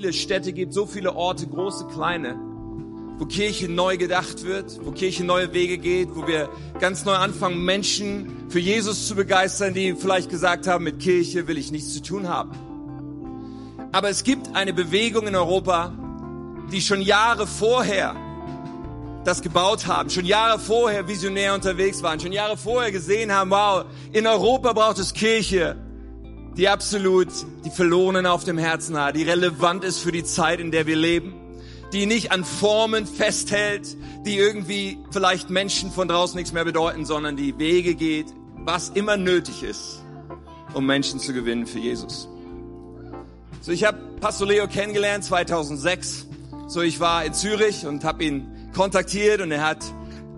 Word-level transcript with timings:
viele 0.00 0.12
Städte 0.14 0.54
gibt, 0.54 0.72
so 0.72 0.86
viele 0.86 1.14
Orte, 1.14 1.46
große, 1.46 1.86
kleine, 1.92 2.34
wo 3.18 3.26
Kirche 3.26 3.68
neu 3.68 3.98
gedacht 3.98 4.44
wird, 4.44 4.80
wo 4.82 4.92
Kirche 4.92 5.24
neue 5.24 5.52
Wege 5.52 5.76
geht, 5.76 6.08
wo 6.16 6.26
wir 6.26 6.48
ganz 6.78 7.04
neu 7.04 7.12
anfangen, 7.12 7.62
Menschen 7.62 8.48
für 8.48 8.60
Jesus 8.60 9.06
zu 9.06 9.14
begeistern, 9.14 9.74
die 9.74 9.94
vielleicht 9.94 10.30
gesagt 10.30 10.66
haben, 10.66 10.84
mit 10.84 11.00
Kirche 11.00 11.46
will 11.48 11.58
ich 11.58 11.70
nichts 11.70 11.92
zu 11.92 12.00
tun 12.00 12.30
haben. 12.30 12.52
Aber 13.92 14.08
es 14.08 14.24
gibt 14.24 14.56
eine 14.56 14.72
Bewegung 14.72 15.26
in 15.26 15.36
Europa, 15.36 15.92
die 16.72 16.80
schon 16.80 17.02
Jahre 17.02 17.46
vorher 17.46 18.16
das 19.26 19.42
gebaut 19.42 19.86
haben, 19.86 20.08
schon 20.08 20.24
Jahre 20.24 20.58
vorher 20.58 21.08
visionär 21.08 21.52
unterwegs 21.52 22.02
waren, 22.02 22.18
schon 22.18 22.32
Jahre 22.32 22.56
vorher 22.56 22.90
gesehen 22.90 23.34
haben, 23.34 23.50
wow, 23.50 23.84
in 24.12 24.26
Europa 24.26 24.72
braucht 24.72 24.98
es 24.98 25.12
Kirche, 25.12 25.76
die 26.56 26.68
absolut 26.68 27.28
die 27.64 27.70
Verlorenen 27.70 28.26
auf 28.26 28.44
dem 28.44 28.58
Herzen 28.58 28.98
hat, 28.98 29.16
die 29.16 29.22
relevant 29.22 29.84
ist 29.84 30.00
für 30.00 30.12
die 30.12 30.24
Zeit, 30.24 30.60
in 30.60 30.70
der 30.70 30.86
wir 30.86 30.96
leben, 30.96 31.34
die 31.92 32.06
nicht 32.06 32.32
an 32.32 32.44
Formen 32.44 33.06
festhält, 33.06 33.96
die 34.26 34.36
irgendwie 34.36 34.98
vielleicht 35.10 35.50
Menschen 35.50 35.90
von 35.90 36.08
draußen 36.08 36.36
nichts 36.36 36.52
mehr 36.52 36.64
bedeuten, 36.64 37.04
sondern 37.04 37.36
die 37.36 37.58
Wege 37.58 37.94
geht, 37.94 38.26
was 38.56 38.90
immer 38.90 39.16
nötig 39.16 39.62
ist, 39.62 40.02
um 40.74 40.86
Menschen 40.86 41.18
zu 41.18 41.32
gewinnen 41.32 41.66
für 41.66 41.78
Jesus. 41.78 42.28
So, 43.62 43.72
ich 43.72 43.84
habe 43.84 43.98
Pastor 44.20 44.46
Leo 44.46 44.66
kennengelernt 44.66 45.24
2006. 45.24 46.26
So, 46.66 46.82
ich 46.82 47.00
war 47.00 47.24
in 47.24 47.34
Zürich 47.34 47.86
und 47.86 48.04
habe 48.04 48.24
ihn 48.24 48.70
kontaktiert 48.74 49.40
und 49.40 49.50
er 49.50 49.66
hat 49.66 49.84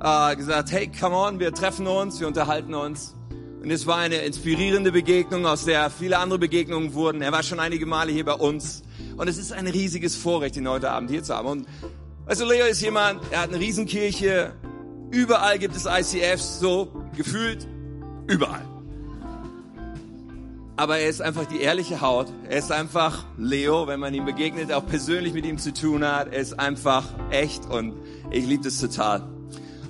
äh, 0.03 0.37
gesagt, 0.37 0.73
hey, 0.73 0.91
come 0.91 1.15
on, 1.15 1.39
wir 1.39 1.53
treffen 1.53 1.87
uns, 1.87 2.21
wir 2.21 2.27
unterhalten 2.27 2.75
uns. 2.75 3.15
Und 3.63 3.71
es 3.71 3.87
war 3.87 3.99
eine 3.99 4.17
inspirierende 4.17 4.91
Begegnung, 4.91 5.47
aus 5.47 5.65
der 5.65 5.89
viele 5.89 6.19
andere 6.19 6.41
Begegnungen 6.41 6.95
wurden. 6.95 7.23
Er 7.23 7.31
war 7.31 7.45
schon 7.45 7.61
einige 7.61 7.87
Male 7.87 8.11
hier 8.11 8.25
bei 8.25 8.35
uns. 8.35 8.83
Und 9.17 9.29
es 9.29 9.39
ist 9.39 9.53
ein 9.53 9.69
riesiges 9.69 10.17
Vorrecht, 10.17 10.57
ihn 10.57 10.69
heute 10.69 10.91
Abend 10.91 11.11
hier 11.11 11.23
zu 11.23 11.33
haben. 11.33 11.47
Und 11.47 11.67
du, 12.27 12.45
Leo 12.45 12.67
ist 12.67 12.83
jemand, 12.83 13.21
er 13.31 13.43
hat 13.43 13.51
eine 13.51 13.61
Riesenkirche. 13.61 14.53
Überall 15.13 15.61
gibt 15.61 15.77
es 15.77 15.87
ICFs, 15.87 16.59
so 16.59 16.89
gefühlt 17.17 17.69
überall. 18.27 18.65
Aber 20.75 20.99
er 20.99 21.09
ist 21.09 21.23
einfach 21.23 21.45
die 21.45 21.61
ehrliche 21.61 22.01
Haut. 22.01 22.33
Er 22.49 22.59
ist 22.59 22.73
einfach 22.73 23.25
Leo, 23.39 23.87
wenn 23.87 24.01
man 24.01 24.13
ihm 24.13 24.25
begegnet, 24.25 24.73
auch 24.73 24.87
persönlich 24.87 25.35
mit 25.35 25.47
ihm 25.47 25.59
zu 25.59 25.73
tun 25.73 26.05
hat. 26.05 26.33
Er 26.33 26.41
ist 26.41 26.59
einfach 26.59 27.05
echt 27.31 27.67
und 27.67 27.95
ich 28.33 28.45
liebe 28.45 28.65
das 28.65 28.81
total. 28.81 29.23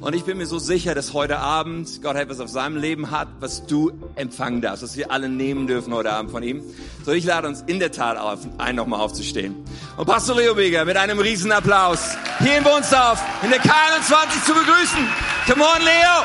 Und 0.03 0.17
ich 0.17 0.25
bin 0.25 0.37
mir 0.37 0.47
so 0.47 0.59
sicher, 0.59 0.97
dass 0.97 1.13
heute 1.13 1.39
Abend 1.39 2.03
Gott 2.03 2.17
etwas 2.17 2.41
auf 2.41 2.49
seinem 2.49 2.77
Leben 2.77 3.13
hat, 3.13 3.29
was 3.39 3.67
du 3.67 3.93
empfangen 4.17 4.61
darfst, 4.61 4.83
was 4.83 4.97
wir 4.97 5.13
alle 5.13 5.29
nehmen 5.29 5.69
dürfen 5.69 5.95
heute 5.95 6.11
Abend 6.11 6.33
von 6.33 6.43
ihm. 6.43 6.61
So, 7.07 7.13
ich 7.13 7.25
lade 7.25 7.47
uns 7.47 7.63
in 7.69 7.79
der 7.79 7.93
Tat 7.93 8.17
auf, 8.17 8.41
ein, 8.59 8.75
nochmal 8.75 8.99
aufzustehen. 8.99 9.55
Und 9.97 10.07
Pastor 10.07 10.35
Leo 10.35 10.57
Beger 10.57 10.85
mit 10.85 10.97
einem 10.97 11.21
riesen 11.21 11.53
Applaus 11.53 12.17
hier 12.41 12.59
in 12.59 12.65
Wunsdorf 12.65 13.23
in 13.45 13.51
der 13.51 13.61
K21 13.61 14.45
zu 14.45 14.55
begrüßen. 14.55 15.07
Come 15.47 15.63
on, 15.63 15.83
Leo! 15.85 16.25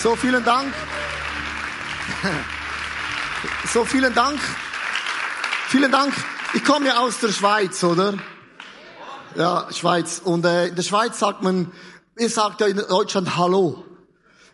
So, 0.00 0.14
vielen 0.14 0.44
Dank. 0.44 0.72
So, 3.70 3.84
vielen 3.84 4.14
Dank. 4.14 4.40
Vielen 5.68 5.92
Dank. 5.92 6.14
Ich 6.54 6.64
komme 6.64 6.86
ja 6.86 7.00
aus 7.00 7.20
der 7.20 7.28
Schweiz, 7.28 7.84
oder? 7.84 8.14
Ja, 9.36 9.68
Schweiz. 9.70 10.22
Und 10.24 10.46
äh, 10.46 10.68
in 10.68 10.74
der 10.74 10.82
Schweiz 10.82 11.18
sagt 11.18 11.42
man, 11.42 11.70
ihr 12.16 12.30
sagt 12.30 12.62
ja 12.62 12.66
in 12.66 12.78
Deutschland 12.78 13.36
Hallo. 13.36 13.84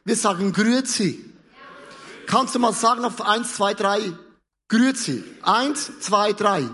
Wir 0.04 0.16
sagen 0.16 0.52
Grüezi. 0.52 1.24
Kannst 2.26 2.56
du 2.56 2.58
mal 2.58 2.72
sagen 2.72 3.04
auf 3.04 3.24
eins, 3.24 3.54
zwei, 3.54 3.72
drei? 3.74 4.00
Grüezi. 4.66 5.22
Eins, 5.42 5.92
zwei, 6.00 6.32
drei. 6.32 6.68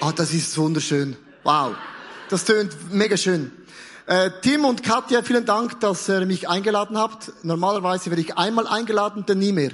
Ah, 0.00 0.12
das 0.12 0.32
ist 0.32 0.56
wunderschön. 0.56 1.14
Wow. 1.44 1.74
Das 2.30 2.46
tönt 2.46 2.74
mega 2.90 3.18
schön. 3.18 3.52
Äh, 4.06 4.30
Tim 4.40 4.64
und 4.64 4.82
Katja, 4.82 5.22
vielen 5.22 5.44
Dank, 5.44 5.78
dass 5.80 6.08
ihr 6.08 6.24
mich 6.24 6.48
eingeladen 6.48 6.96
habt. 6.96 7.32
Normalerweise 7.42 8.08
werde 8.08 8.22
ich 8.22 8.38
einmal 8.38 8.66
eingeladen, 8.66 9.24
dann 9.26 9.40
nie 9.40 9.52
mehr 9.52 9.72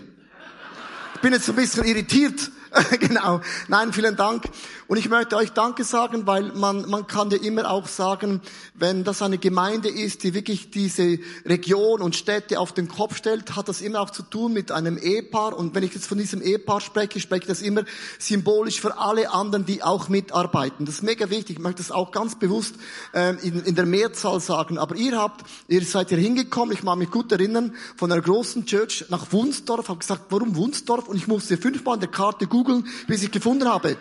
bin 1.25 1.33
jetzt 1.33 1.49
ein 1.49 1.57
bisschen 1.57 1.85
irritiert. 1.85 2.51
genau. 3.01 3.41
Nein, 3.69 3.95
vielen 3.95 4.15
Dank. 4.15 4.45
Und 4.87 4.99
ich 4.99 5.09
möchte 5.09 5.37
euch 5.37 5.51
Danke 5.51 5.83
sagen, 5.83 6.27
weil 6.27 6.53
man, 6.53 6.89
man 6.91 7.07
kann 7.07 7.31
ja 7.31 7.39
immer 7.39 7.71
auch 7.71 7.89
sagen, 7.89 8.43
wenn 8.75 9.03
das 9.03 9.23
eine 9.23 9.39
Gemeinde 9.39 9.89
ist, 9.89 10.25
die 10.25 10.35
wirklich 10.35 10.71
diese 10.71 11.19
Region 11.47 12.03
und 12.03 12.17
Städte 12.17 12.61
auf 12.61 12.73
den 12.73 12.89
Kopf 12.89 13.17
stellt, 13.17 13.57
hat 13.57 13.69
das 13.69 13.81
immer 13.81 14.01
auch 14.01 14.11
zu 14.11 14.23
tun 14.23 14.53
mit 14.53 14.71
einem 14.73 14.99
Ehepaar. 14.99 15.57
Und 15.57 15.75
wenn 15.75 15.85
ich 15.85 15.95
jetzt 15.95 16.07
von 16.07 16.19
diesem 16.19 16.43
Ehepaar 16.43 16.83
spreche, 16.83 17.19
spreche 17.19 17.43
ich 17.43 17.49
das 17.49 17.63
immer 17.63 17.85
symbolisch 18.19 18.81
für 18.81 18.99
alle 18.99 19.33
anderen, 19.33 19.65
die 19.65 19.83
auch 19.83 20.11
mitarbeiten. 20.11 20.85
Das 20.85 20.97
ist 20.97 21.03
mega 21.03 21.31
wichtig. 21.31 21.57
Ich 21.57 21.63
möchte 21.63 21.83
das 21.83 21.91
auch 21.91 22.13
ganz 22.13 22.39
bewusst 22.39 22.75
äh, 23.15 23.35
in, 23.43 23.63
in 23.65 23.75
der 23.75 23.87
Mehrzahl 23.87 24.39
sagen. 24.41 24.77
Aber 24.77 24.97
ihr 24.97 25.19
habt, 25.19 25.47
ihr 25.67 25.83
seid 25.83 26.11
hier 26.11 26.19
hingekommen, 26.19 26.75
ich 26.75 26.83
mag 26.83 26.99
mich 26.99 27.11
gut 27.11 27.33
erinnern, 27.33 27.75
von 27.97 28.13
einer 28.13 28.21
großen 28.21 28.67
Church 28.67 29.07
nach 29.09 29.33
Wunsdorf, 29.33 29.89
habe 29.89 30.01
gesagt, 30.01 30.25
warum 30.29 30.57
Wunsdorf? 30.57 31.09
Und 31.09 31.17
ich 31.17 31.27
musste 31.27 31.57
fünfmal 31.57 31.95
in 31.95 32.01
der 32.01 32.11
Karte 32.11 32.47
googeln, 32.47 32.87
bis 33.07 33.23
ich 33.23 33.31
gefunden 33.31 33.67
habe. 33.67 33.97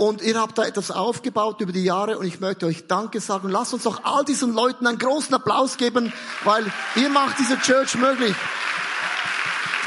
Und 0.00 0.22
ihr 0.22 0.40
habt 0.40 0.56
da 0.56 0.64
etwas 0.64 0.90
aufgebaut 0.90 1.60
über 1.60 1.72
die 1.72 1.84
Jahre 1.84 2.16
und 2.16 2.24
ich 2.24 2.40
möchte 2.40 2.64
euch 2.64 2.86
Danke 2.86 3.20
sagen. 3.20 3.50
Lasst 3.50 3.74
uns 3.74 3.82
doch 3.82 4.02
all 4.02 4.24
diesen 4.24 4.54
Leuten 4.54 4.86
einen 4.86 4.96
großen 4.96 5.34
Applaus 5.34 5.76
geben, 5.76 6.10
weil 6.42 6.64
ihr 6.96 7.10
macht 7.10 7.38
diese 7.38 7.58
Church 7.58 7.96
möglich. 7.96 8.34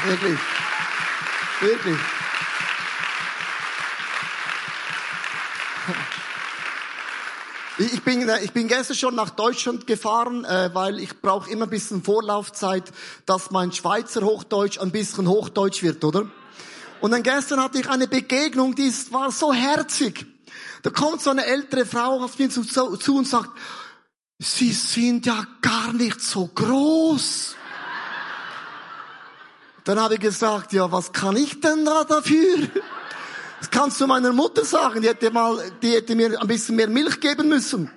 Wirklich. 0.06 0.38
Wirklich. 1.60 1.98
Ich 7.78 8.02
bin, 8.04 8.30
ich 8.44 8.52
bin 8.52 8.68
gestern 8.68 8.96
schon 8.96 9.16
nach 9.16 9.30
Deutschland 9.30 9.88
gefahren, 9.88 10.44
äh, 10.44 10.70
weil 10.72 11.00
ich 11.00 11.20
brauche 11.20 11.50
immer 11.50 11.66
ein 11.66 11.70
bisschen 11.70 12.04
Vorlaufzeit, 12.04 12.84
dass 13.26 13.50
mein 13.50 13.72
Schweizer 13.72 14.22
Hochdeutsch 14.22 14.78
ein 14.78 14.92
bisschen 14.92 15.26
Hochdeutsch 15.26 15.82
wird, 15.82 16.04
oder? 16.04 16.26
Und 17.04 17.10
dann 17.10 17.22
gestern 17.22 17.60
hatte 17.60 17.78
ich 17.78 17.90
eine 17.90 18.08
Begegnung, 18.08 18.74
die 18.74 18.90
war 19.10 19.30
so 19.30 19.52
herzig. 19.52 20.24
Da 20.80 20.88
kommt 20.88 21.20
so 21.20 21.28
eine 21.28 21.44
ältere 21.44 21.84
Frau 21.84 22.24
auf 22.24 22.38
mich 22.38 22.50
zu, 22.50 22.62
zu 22.62 23.16
und 23.18 23.28
sagt, 23.28 23.50
Sie 24.38 24.72
sind 24.72 25.26
ja 25.26 25.46
gar 25.60 25.92
nicht 25.92 26.22
so 26.22 26.46
groß. 26.46 27.56
Dann 29.84 30.00
habe 30.00 30.14
ich 30.14 30.20
gesagt, 30.20 30.72
ja, 30.72 30.90
was 30.90 31.12
kann 31.12 31.36
ich 31.36 31.60
denn 31.60 31.84
da 31.84 32.04
dafür? 32.04 32.68
Das 33.60 33.70
kannst 33.70 34.00
du 34.00 34.06
meiner 34.06 34.32
Mutter 34.32 34.64
sagen, 34.64 35.02
die 35.02 35.08
hätte 35.08 35.30
mal, 35.30 35.72
die 35.82 35.90
hätte 35.90 36.14
mir 36.14 36.40
ein 36.40 36.48
bisschen 36.48 36.76
mehr 36.76 36.88
Milch 36.88 37.20
geben 37.20 37.50
müssen. 37.50 37.90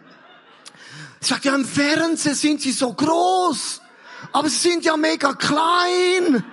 Sie 1.21 1.29
sagt, 1.29 1.45
ja, 1.45 1.55
im 1.55 1.63
Fernsehen 1.63 2.35
sind 2.35 2.59
sie 2.59 2.73
so 2.73 2.91
groß, 2.91 3.79
aber 4.33 4.49
sie 4.49 4.69
sind 4.69 4.83
ja 4.83 4.97
mega 4.97 5.33
klein. 5.33 6.43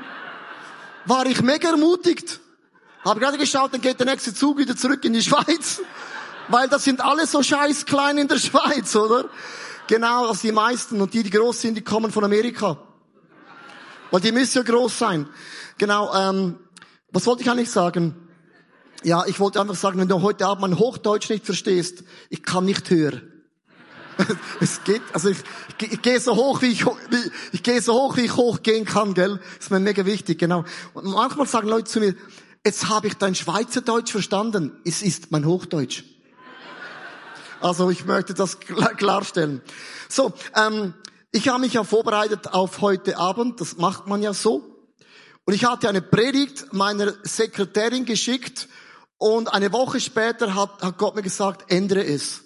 War 1.04 1.26
ich 1.26 1.42
mega 1.42 1.71
ermutigt. 1.71 2.42
Habe 3.04 3.20
gerade 3.20 3.37
geschaut, 3.37 3.72
dann 3.75 3.82
geht 3.82 3.98
der 3.98 4.06
nächste 4.06 4.32
Zug 4.32 4.59
wieder 4.59 4.76
zurück 4.76 5.04
in 5.04 5.12
die 5.12 5.22
Schweiz. 5.22 5.82
Weil 6.48 6.69
das 6.69 6.84
sind 6.84 7.03
alle 7.03 7.26
so 7.26 7.42
scheiß 7.42 7.87
klein 7.87 8.19
in 8.19 8.28
der 8.28 8.38
Schweiz, 8.38 8.94
oder? 8.97 9.28
Genau, 9.87 10.28
also 10.28 10.41
die 10.42 10.53
meisten. 10.53 11.00
Und 11.00 11.12
die, 11.12 11.22
die 11.22 11.31
groß 11.31 11.60
sind, 11.60 11.75
die 11.75 11.82
kommen 11.82 12.10
von 12.10 12.25
Amerika. 12.25 12.78
Weil 14.10 14.20
die 14.20 14.32
müssen 14.32 14.59
ja 14.59 14.65
groß 14.65 14.98
sein. 14.98 15.28
Genau, 15.76 16.15
ähm, 16.15 16.59
was 17.12 17.26
wollte 17.26 17.42
ich 17.42 17.50
eigentlich 17.50 17.70
sagen? 17.70 18.15
Ja, 19.03 19.25
ich 19.26 19.38
wollte 19.38 19.60
einfach 19.60 19.75
sagen, 19.75 19.98
wenn 19.98 20.09
du 20.09 20.22
heute 20.22 20.47
Abend 20.47 20.62
mein 20.62 20.78
Hochdeutsch 20.78 21.28
nicht 21.28 21.44
verstehst, 21.44 22.04
ich 22.31 22.42
kann 22.42 22.65
nicht 22.65 22.88
hören. 22.88 23.31
es 24.60 24.82
geht, 24.84 25.03
also 25.12 25.28
ich, 25.28 25.38
ich, 25.78 25.92
ich 25.92 26.03
gehe 26.03 26.21
so 26.21 26.36
hoch, 26.36 26.62
wie 26.62 26.69
ich, 26.69 26.86
wie, 26.86 27.30
ich 27.53 27.62
gehe 27.62 27.83
so 27.83 27.95
hoch, 27.95 28.16
wie 28.16 28.22
ich 28.22 28.36
hochgehen 28.36 28.84
kann, 28.84 29.12
gell? 29.12 29.41
Ist 29.59 29.71
mir 29.71 29.80
mega 29.80 30.07
wichtig, 30.07 30.39
genau. 30.39 30.65
Und 30.95 31.04
manchmal 31.04 31.47
sagen 31.47 31.68
Leute 31.68 31.91
zu 31.91 32.00
mir, 32.00 32.15
jetzt 32.65 32.89
habe 32.89 33.09
ich 33.09 33.15
dein 33.15 33.34
Schweizerdeutsch 33.34 34.11
verstanden. 34.11 34.81
Es 34.84 35.03
ist 35.03 35.31
mein 35.31 35.45
Hochdeutsch. 35.45 36.05
Also 37.61 37.91
ich 37.91 38.05
möchte 38.05 38.34
das 38.34 38.59
klarstellen. 38.61 39.63
So, 40.09 40.33
ähm, 40.55 40.95
ich 41.31 41.49
habe 41.49 41.61
mich 41.61 41.75
ja 41.75 41.84
vorbereitet 41.84 42.53
auf 42.53 42.81
heute 42.81 43.19
Abend. 43.19 43.61
Das 43.61 43.77
macht 43.77 44.07
man 44.07 44.22
ja 44.22 44.34
so. 44.34 44.71
Und 45.45 45.53
ich 45.55 45.65
hatte 45.65 45.89
eine 45.89 46.03
Predigt 46.03 46.72
meiner 46.72 47.13
Sekretärin 47.22 48.05
geschickt 48.07 48.69
und 49.19 49.53
eine 49.53 49.72
Woche 49.72 50.01
später 50.01 50.55
hat, 50.55 50.83
hat 50.83 50.99
Gott 50.99 51.17
mir 51.17 51.22
gesagt, 51.22 51.71
ändere 51.71 52.05
es. 52.05 52.44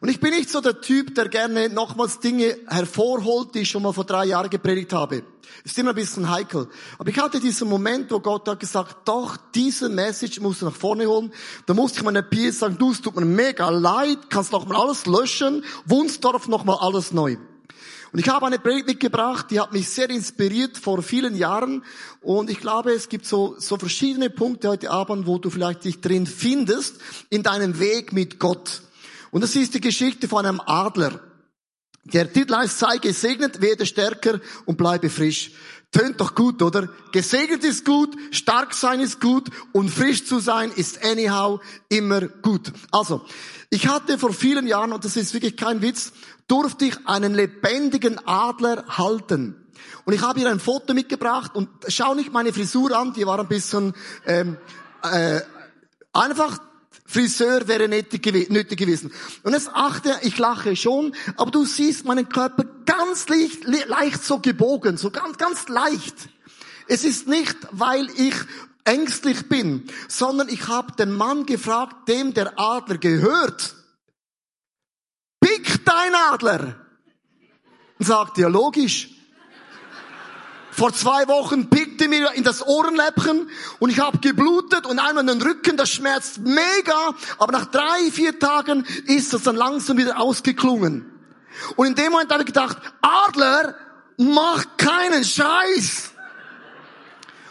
Und 0.00 0.10
ich 0.10 0.20
bin 0.20 0.30
nicht 0.30 0.50
so 0.50 0.60
der 0.60 0.80
Typ, 0.80 1.14
der 1.14 1.28
gerne 1.28 1.70
nochmals 1.70 2.18
Dinge 2.18 2.58
hervorholt, 2.66 3.54
die 3.54 3.60
ich 3.60 3.70
schon 3.70 3.82
mal 3.82 3.92
vor 3.92 4.04
drei 4.04 4.26
Jahren 4.26 4.50
gepredigt 4.50 4.92
habe. 4.92 5.22
Ist 5.64 5.78
immer 5.78 5.90
ein 5.90 5.96
bisschen 5.96 6.30
heikel. 6.30 6.68
Aber 6.98 7.08
ich 7.08 7.18
hatte 7.18 7.40
diesen 7.40 7.68
Moment, 7.68 8.10
wo 8.10 8.20
Gott 8.20 8.46
hat 8.46 8.60
gesagt, 8.60 9.08
doch, 9.08 9.36
diese 9.54 9.88
Message 9.88 10.40
musst 10.40 10.60
du 10.60 10.66
nach 10.66 10.74
vorne 10.74 11.06
holen. 11.06 11.32
Da 11.64 11.72
musste 11.72 12.00
ich 12.00 12.04
meiner 12.04 12.22
PS 12.22 12.58
sagen, 12.58 12.76
du, 12.78 12.90
es 12.92 13.00
tut 13.00 13.16
mir 13.16 13.24
mega 13.24 13.70
leid, 13.70 14.28
kannst 14.28 14.52
nochmal 14.52 14.82
alles 14.82 15.06
löschen, 15.06 15.64
Wunsdorf 15.86 16.46
nochmal 16.46 16.76
alles 16.80 17.12
neu. 17.12 17.36
Und 18.12 18.20
ich 18.20 18.28
habe 18.28 18.46
eine 18.46 18.58
Predigt 18.58 18.86
mitgebracht, 18.86 19.46
die 19.50 19.60
hat 19.60 19.72
mich 19.72 19.88
sehr 19.88 20.08
inspiriert 20.10 20.76
vor 20.76 21.02
vielen 21.02 21.36
Jahren. 21.36 21.84
Und 22.20 22.50
ich 22.50 22.60
glaube, 22.60 22.92
es 22.92 23.08
gibt 23.08 23.26
so, 23.26 23.56
so 23.58 23.76
verschiedene 23.76 24.30
Punkte 24.30 24.68
heute 24.68 24.90
Abend, 24.90 25.26
wo 25.26 25.38
du 25.38 25.50
vielleicht 25.50 25.84
dich 25.84 26.00
drin 26.00 26.26
findest 26.26 26.96
in 27.30 27.42
deinem 27.42 27.78
Weg 27.78 28.12
mit 28.12 28.38
Gott. 28.38 28.82
Und 29.36 29.42
das 29.42 29.54
ist 29.54 29.74
die 29.74 29.82
Geschichte 29.82 30.28
von 30.28 30.46
einem 30.46 30.62
Adler. 30.64 31.20
Der 32.04 32.32
Titel 32.32 32.56
heißt, 32.56 32.78
sei 32.78 32.96
gesegnet, 32.96 33.60
werde 33.60 33.84
stärker 33.84 34.40
und 34.64 34.78
bleibe 34.78 35.10
frisch. 35.10 35.50
Tönt 35.92 36.22
doch 36.22 36.34
gut, 36.34 36.62
oder? 36.62 36.88
Gesegnet 37.12 37.62
ist 37.62 37.84
gut, 37.84 38.16
stark 38.30 38.72
sein 38.72 38.98
ist 38.98 39.20
gut 39.20 39.50
und 39.72 39.90
frisch 39.90 40.24
zu 40.24 40.38
sein 40.38 40.72
ist 40.74 41.04
anyhow 41.04 41.60
immer 41.90 42.22
gut. 42.28 42.72
Also, 42.90 43.26
ich 43.68 43.86
hatte 43.86 44.18
vor 44.18 44.32
vielen 44.32 44.66
Jahren, 44.66 44.94
und 44.94 45.04
das 45.04 45.16
ist 45.16 45.34
wirklich 45.34 45.58
kein 45.58 45.82
Witz, 45.82 46.14
durfte 46.48 46.86
ich 46.86 47.06
einen 47.06 47.34
lebendigen 47.34 48.18
Adler 48.26 48.86
halten. 48.88 49.66
Und 50.06 50.14
ich 50.14 50.22
habe 50.22 50.40
hier 50.40 50.50
ein 50.50 50.60
Foto 50.60 50.94
mitgebracht 50.94 51.54
und 51.54 51.68
schau 51.88 52.14
nicht 52.14 52.32
meine 52.32 52.54
Frisur 52.54 52.96
an, 52.96 53.12
die 53.12 53.26
war 53.26 53.38
ein 53.38 53.48
bisschen 53.48 53.92
ähm, 54.24 54.56
äh, 55.02 55.42
einfach 56.14 56.58
Friseur 57.06 57.68
wäre 57.68 57.88
nötig 57.88 58.22
gewesen. 58.22 59.12
Und 59.42 59.52
jetzt 59.52 59.70
achte, 59.72 60.18
ich 60.22 60.38
lache 60.38 60.74
schon, 60.76 61.14
aber 61.36 61.50
du 61.50 61.64
siehst 61.64 62.04
meinen 62.04 62.28
Körper 62.28 62.64
ganz 62.84 63.28
leicht, 63.28 63.64
leicht 63.64 64.24
so 64.24 64.38
gebogen, 64.40 64.96
so 64.96 65.10
ganz, 65.10 65.38
ganz 65.38 65.68
leicht. 65.68 66.14
Es 66.88 67.04
ist 67.04 67.28
nicht, 67.28 67.56
weil 67.70 68.08
ich 68.16 68.34
ängstlich 68.84 69.48
bin, 69.48 69.88
sondern 70.08 70.48
ich 70.48 70.68
habe 70.68 70.92
den 70.92 71.12
Mann 71.12 71.46
gefragt, 71.46 72.08
dem 72.08 72.34
der 72.34 72.58
Adler 72.58 72.98
gehört. 72.98 73.74
Pick 75.40 75.84
dein 75.84 76.14
Adler. 76.30 76.76
Und 77.98 78.06
sagt, 78.06 78.38
ja 78.38 78.48
logisch. 78.48 79.15
Vor 80.76 80.92
zwei 80.92 81.26
Wochen 81.26 81.70
pickte 81.70 82.06
mir 82.06 82.32
in 82.32 82.44
das 82.44 82.66
Ohrenläppchen 82.66 83.48
und 83.78 83.88
ich 83.88 83.98
habe 83.98 84.18
geblutet 84.18 84.84
und 84.84 84.98
einmal 84.98 85.22
in 85.22 85.38
den 85.38 85.40
Rücken, 85.40 85.78
das 85.78 85.88
schmerzt 85.88 86.40
mega, 86.40 87.14
aber 87.38 87.52
nach 87.52 87.64
drei, 87.64 88.10
vier 88.12 88.38
Tagen 88.38 88.84
ist 89.06 89.32
das 89.32 89.44
dann 89.44 89.56
langsam 89.56 89.96
wieder 89.96 90.20
ausgeklungen. 90.20 91.10
Und 91.76 91.86
in 91.86 91.94
dem 91.94 92.12
Moment 92.12 92.30
habe 92.30 92.42
ich 92.42 92.48
gedacht, 92.48 92.76
Adler, 93.00 93.74
mach 94.18 94.66
keinen 94.76 95.24
Scheiß. 95.24 96.10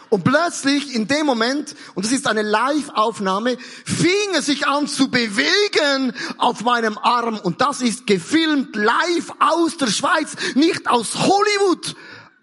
Und 0.08 0.22
plötzlich 0.22 0.94
in 0.94 1.08
dem 1.08 1.26
Moment, 1.26 1.74
und 1.96 2.06
das 2.06 2.12
ist 2.12 2.28
eine 2.28 2.42
Live-Aufnahme, 2.42 3.58
fing 3.84 4.36
es 4.36 4.46
sich 4.46 4.68
an 4.68 4.86
zu 4.86 5.10
bewegen 5.10 6.12
auf 6.38 6.62
meinem 6.62 6.96
Arm. 6.96 7.40
Und 7.40 7.60
das 7.60 7.82
ist 7.82 8.06
gefilmt 8.06 8.76
live 8.76 9.32
aus 9.40 9.78
der 9.78 9.88
Schweiz, 9.88 10.36
nicht 10.54 10.88
aus 10.88 11.16
Hollywood, 11.16 11.96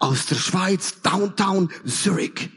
aus 0.04 0.26
der 0.26 0.36
Schweiz, 0.36 1.00
Downtown 1.00 1.70
Zurich. 1.86 2.50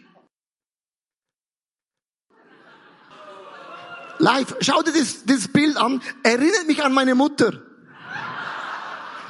Live, 4.20 4.56
schau 4.60 4.82
dir 4.82 4.92
das, 4.92 5.24
das 5.26 5.48
Bild 5.48 5.78
an, 5.78 6.02
erinnert 6.24 6.68
mich 6.68 6.84
an 6.84 6.94
meine 6.94 7.16
Mutter. 7.16 7.54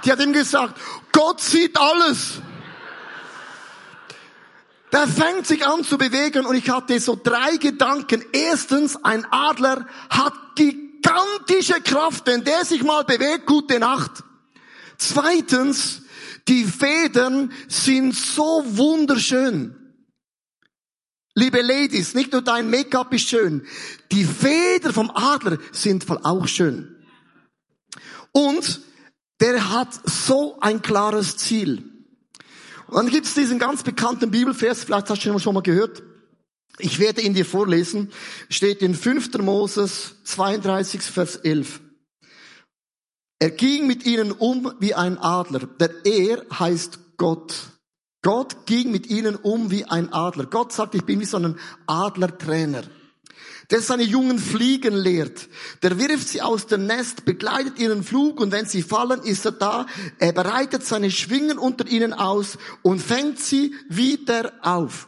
Die 0.04 0.12
hat 0.12 0.20
ihm 0.20 0.34
gesagt, 0.34 0.80
Gott 1.12 1.42
sieht 1.42 1.78
alles. 1.78 2.42
Der 4.92 5.08
fängt 5.08 5.46
sich 5.46 5.68
an 5.68 5.84
zu 5.84 5.98
bewegen 5.98 6.46
und 6.46 6.56
ich 6.56 6.70
hatte 6.70 7.00
so 7.00 7.20
drei 7.22 7.58
Gedanken. 7.58 8.24
Erstens, 8.32 8.96
ein 9.04 9.28
Adler 9.30 9.86
hat 10.10 10.34
gigantische 10.56 11.82
Kraft, 11.82 12.26
wenn 12.26 12.44
der 12.44 12.66
sich 12.66 12.84
mal 12.84 13.04
bewegt, 13.04 13.46
gute 13.46 13.80
Nacht. 13.80 14.24
Zweitens, 14.98 16.02
die 16.48 16.66
Federn 16.66 17.52
sind 17.68 18.16
so 18.16 18.64
wunderschön. 18.66 19.76
Liebe 21.36 21.62
Ladies, 21.62 22.16
nicht 22.16 22.32
nur 22.32 22.42
dein 22.42 22.70
Make-up 22.70 23.14
ist 23.14 23.30
schön. 23.30 23.66
Die 24.12 24.26
Federn 24.26 24.94
vom 24.94 25.12
Adler 25.14 25.60
sind 25.72 26.10
auch 26.26 26.48
schön. 26.48 26.96
Und 28.32 28.82
der 29.40 29.72
hat 29.72 29.90
so 30.10 30.60
ein 30.62 30.82
klares 30.82 31.38
Ziel. 31.38 31.84
Und 32.88 32.96
dann 32.96 33.10
gibt 33.10 33.28
es 33.28 33.36
diesen 33.36 33.60
ganz 33.60 33.84
bekannten 33.84 34.32
Bibelvers, 34.32 34.84
vielleicht 34.84 35.10
hast 35.10 35.26
du 35.26 35.30
ihn 35.30 35.40
schon 35.40 35.54
mal 35.54 35.62
gehört. 35.62 36.02
Ich 36.80 37.00
werde 37.00 37.22
ihn 37.22 37.34
dir 37.34 37.46
vorlesen. 37.46 38.12
Steht 38.50 38.82
in 38.82 38.96
5. 38.96 39.38
Moses 39.40 40.16
32, 40.24 41.02
Vers 41.02 41.36
11. 41.38 41.82
Er 43.40 43.52
ging 43.52 43.86
mit 43.86 44.06
ihnen 44.06 44.32
um 44.32 44.74
wie 44.80 44.96
ein 44.96 45.18
Adler. 45.18 45.68
Der 45.80 46.06
Er 46.06 46.44
heißt 46.58 47.00
Gott. 47.18 47.54
Gott 48.24 48.66
ging 48.66 48.92
mit 48.92 49.08
ihnen 49.08 49.36
um 49.36 49.70
wie 49.70 49.86
ein 49.86 50.12
Adler. 50.12 50.48
Gott 50.48 50.74
sagt, 50.74 50.96
ich 50.96 51.04
bin 51.04 51.20
wie 51.20 51.26
so 51.26 51.38
ein 51.38 51.60
Adlertrainer. 51.86 52.84
Der 53.70 53.82
seine 53.82 54.04
Jungen 54.04 54.40
fliegen 54.40 54.96
lehrt. 54.96 55.50
Der 55.84 56.00
wirft 56.00 56.30
sie 56.30 56.42
aus 56.42 56.68
dem 56.68 56.88
Nest, 56.88 57.26
begleitet 57.26 57.80
ihren 57.80 58.04
Flug 58.04 58.40
und 58.40 58.52
wenn 58.52 58.66
sie 58.66 58.82
fallen, 58.82 59.22
ist 59.22 59.46
er 59.46 59.52
da. 59.52 59.86
Er 60.20 60.32
bereitet 60.32 60.86
seine 60.86 61.12
Schwingen 61.12 61.58
unter 61.58 61.86
ihnen 61.88 62.14
aus 62.14 62.58
und 62.82 63.02
fängt 63.02 63.40
sie 63.40 63.76
wieder 63.90 64.54
auf. 64.62 65.08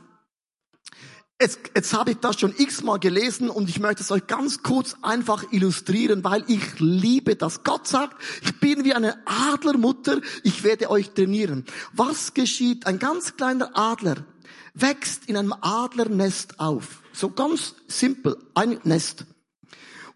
Jetzt, 1.42 1.60
jetzt 1.74 1.94
habe 1.94 2.12
ich 2.12 2.18
das 2.18 2.38
schon 2.38 2.54
x-mal 2.58 3.00
gelesen 3.00 3.50
und 3.50 3.70
ich 3.70 3.80
möchte 3.80 4.04
es 4.04 4.12
euch 4.12 4.28
ganz 4.28 4.62
kurz 4.62 4.98
einfach 5.02 5.54
illustrieren, 5.54 6.22
weil 6.26 6.44
ich 6.48 6.80
liebe 6.80 7.38
das. 7.38 7.64
Gott 7.64 7.88
sagt, 7.88 8.22
ich 8.42 8.60
bin 8.60 8.84
wie 8.84 8.94
eine 8.94 9.26
Adlermutter, 9.26 10.20
ich 10.44 10.66
werde 10.66 10.90
euch 10.90 11.12
trainieren. 11.12 11.64
Was 11.94 12.34
geschieht? 12.34 12.86
Ein 12.88 13.00
ganz 13.00 13.38
kleiner 13.38 13.72
Adler 13.74 14.26
wächst 14.74 15.30
in 15.30 15.38
einem 15.38 15.54
Adlernest 15.62 16.60
auf. 16.60 17.04
So 17.14 17.30
ganz 17.30 17.76
simpel, 17.88 18.38
ein 18.54 18.78
Nest. 18.84 19.26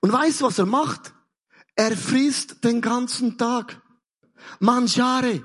Und 0.01 0.11
weißt 0.11 0.41
du, 0.41 0.45
was 0.45 0.59
er 0.59 0.65
macht? 0.65 1.13
Er 1.77 1.95
frisst 1.95 2.65
den 2.65 2.81
ganzen 2.81 3.37
Tag. 3.37 3.81
Mangiare. 4.59 5.43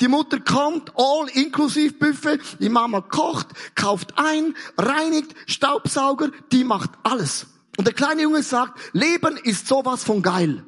Die 0.00 0.08
Mutter 0.08 0.40
kommt, 0.40 0.92
all 0.96 1.28
inklusiv 1.32 1.98
Buffet, 1.98 2.40
die 2.58 2.68
Mama 2.68 3.00
kocht, 3.00 3.48
kauft 3.74 4.14
ein, 4.16 4.54
reinigt, 4.76 5.34
Staubsauger, 5.46 6.30
die 6.52 6.64
macht 6.64 6.90
alles. 7.02 7.46
Und 7.76 7.86
der 7.86 7.94
kleine 7.94 8.22
Junge 8.22 8.42
sagt, 8.42 8.78
Leben 8.92 9.36
ist 9.36 9.66
sowas 9.66 10.04
von 10.04 10.22
geil. 10.22 10.64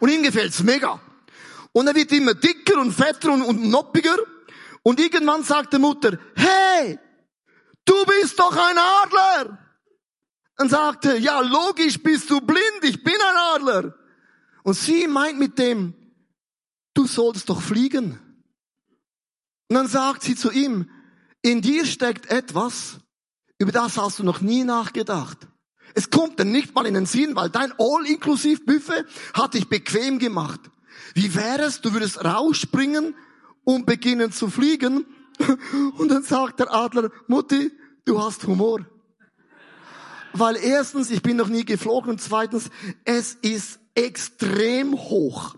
Und 0.00 0.08
ihm 0.10 0.22
gefällt's 0.22 0.62
mega. 0.62 1.00
Und 1.72 1.86
er 1.86 1.94
wird 1.94 2.12
immer 2.12 2.34
dicker 2.34 2.78
und 2.80 2.92
fetter 2.92 3.32
und, 3.32 3.42
und 3.42 3.68
noppiger. 3.68 4.16
Und 4.82 5.00
irgendwann 5.00 5.42
sagt 5.44 5.72
die 5.72 5.78
Mutter, 5.78 6.18
hey, 6.34 6.98
du 7.84 7.94
bist 8.04 8.38
doch 8.38 8.54
ein 8.54 8.76
Adler. 8.78 9.58
Und 10.58 10.70
sagte, 10.70 11.16
ja, 11.16 11.40
logisch 11.40 12.00
bist 12.00 12.30
du 12.30 12.40
blind, 12.40 12.82
ich 12.82 13.02
bin 13.02 13.14
ein 13.14 13.36
Adler. 13.54 13.94
Und 14.62 14.74
sie 14.74 15.08
meint 15.08 15.38
mit 15.38 15.58
dem, 15.58 15.94
du 16.94 17.06
sollst 17.06 17.48
doch 17.48 17.60
fliegen. 17.60 18.18
Und 19.68 19.74
dann 19.76 19.88
sagt 19.88 20.22
sie 20.22 20.36
zu 20.36 20.50
ihm, 20.50 20.88
in 21.42 21.60
dir 21.60 21.84
steckt 21.84 22.30
etwas, 22.30 22.98
über 23.58 23.72
das 23.72 23.98
hast 23.98 24.18
du 24.18 24.22
noch 24.22 24.40
nie 24.40 24.64
nachgedacht. 24.64 25.48
Es 25.94 26.10
kommt 26.10 26.38
dir 26.38 26.44
nicht 26.44 26.74
mal 26.74 26.86
in 26.86 26.94
den 26.94 27.06
Sinn, 27.06 27.36
weil 27.36 27.50
dein 27.50 27.72
All-Inklusiv-Buffet 27.78 29.04
hat 29.32 29.54
dich 29.54 29.68
bequem 29.68 30.18
gemacht. 30.18 30.60
Wie 31.14 31.34
wäre 31.34 31.62
es, 31.62 31.80
du 31.80 31.92
würdest 31.92 32.24
rausspringen 32.24 33.14
und 33.64 33.86
beginnen 33.86 34.32
zu 34.32 34.48
fliegen? 34.48 35.06
Und 35.98 36.08
dann 36.08 36.22
sagt 36.22 36.60
der 36.60 36.72
Adler, 36.72 37.10
Mutti, 37.26 37.72
du 38.04 38.22
hast 38.22 38.46
Humor. 38.46 38.86
Weil 40.32 40.56
erstens, 40.56 41.10
ich 41.10 41.22
bin 41.22 41.36
noch 41.36 41.48
nie 41.48 41.64
geflogen 41.64 42.10
und 42.10 42.20
zweitens, 42.20 42.70
es 43.04 43.34
ist 43.34 43.80
extrem 43.94 44.94
hoch. 44.94 45.56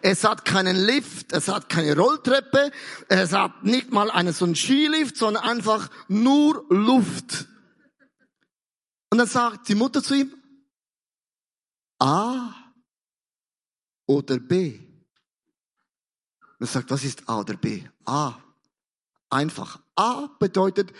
Es 0.00 0.24
hat 0.24 0.44
keinen 0.44 0.76
Lift, 0.76 1.32
es 1.32 1.48
hat 1.48 1.68
keine 1.68 1.96
Rolltreppe, 1.96 2.70
es 3.08 3.32
hat 3.32 3.64
nicht 3.64 3.92
mal 3.92 4.10
einen 4.10 4.32
so 4.32 4.44
einen 4.44 4.54
Skilift, 4.54 5.16
sondern 5.16 5.44
einfach 5.44 5.90
nur 6.08 6.64
Luft. 6.68 7.48
Und 9.10 9.18
dann 9.18 9.26
sagt 9.26 9.68
die 9.68 9.74
Mutter 9.74 10.02
zu 10.02 10.14
ihm, 10.14 10.34
A 11.98 12.54
oder 14.06 14.38
B? 14.38 14.80
Und 16.58 16.60
er 16.60 16.66
sagt, 16.66 16.90
was 16.90 17.04
ist 17.04 17.28
A 17.28 17.40
oder 17.40 17.54
B? 17.54 17.84
A. 18.04 18.38
Einfach. 19.30 19.80
A 19.96 20.28
bedeutet, 20.38 20.92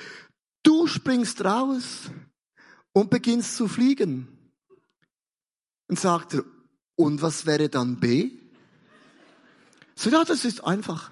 du 0.63 0.87
springst 0.87 1.45
raus 1.45 2.11
und 2.93 3.11
beginnst 3.11 3.57
zu 3.57 3.69
fliegen. 3.69 4.29
Und 5.89 5.99
sagt 5.99 6.35
er, 6.35 6.45
und 6.97 7.23
was 7.23 7.47
wäre 7.47 7.69
dann 7.69 7.99
B? 7.99 8.42
So, 9.95 10.11
ja, 10.11 10.25
das 10.25 10.45
ist 10.45 10.65
einfach. 10.65 11.11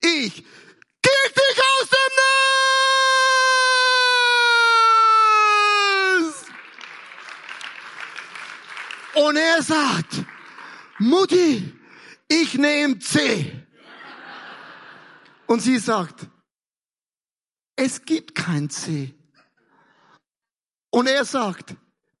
Ich 0.00 0.34
kick 0.34 1.34
dich 1.34 1.60
aus 1.60 1.88
dem 1.90 2.12
Nest! 6.28 6.46
Und 9.14 9.36
er 9.36 9.62
sagt, 9.62 10.24
Mutti, 10.98 11.72
ich 12.28 12.54
nehme 12.54 12.98
C. 12.98 13.66
Und 15.46 15.60
sie 15.60 15.78
sagt, 15.78 16.28
es 17.76 18.04
gibt 18.04 18.34
kein 18.34 18.70
C. 18.70 19.14
Und 20.90 21.08
er 21.08 21.24
sagt, 21.24 21.74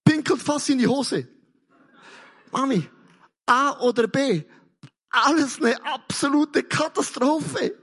pinkelt 0.04 0.42
fast 0.42 0.68
in 0.70 0.78
die 0.78 0.86
Hose. 0.86 1.28
Mami, 2.50 2.88
A 3.46 3.78
oder 3.80 4.06
B, 4.06 4.44
alles 5.12 5.60
eine 5.60 5.84
absolute 5.84 6.62
Katastrophe. 6.62 7.78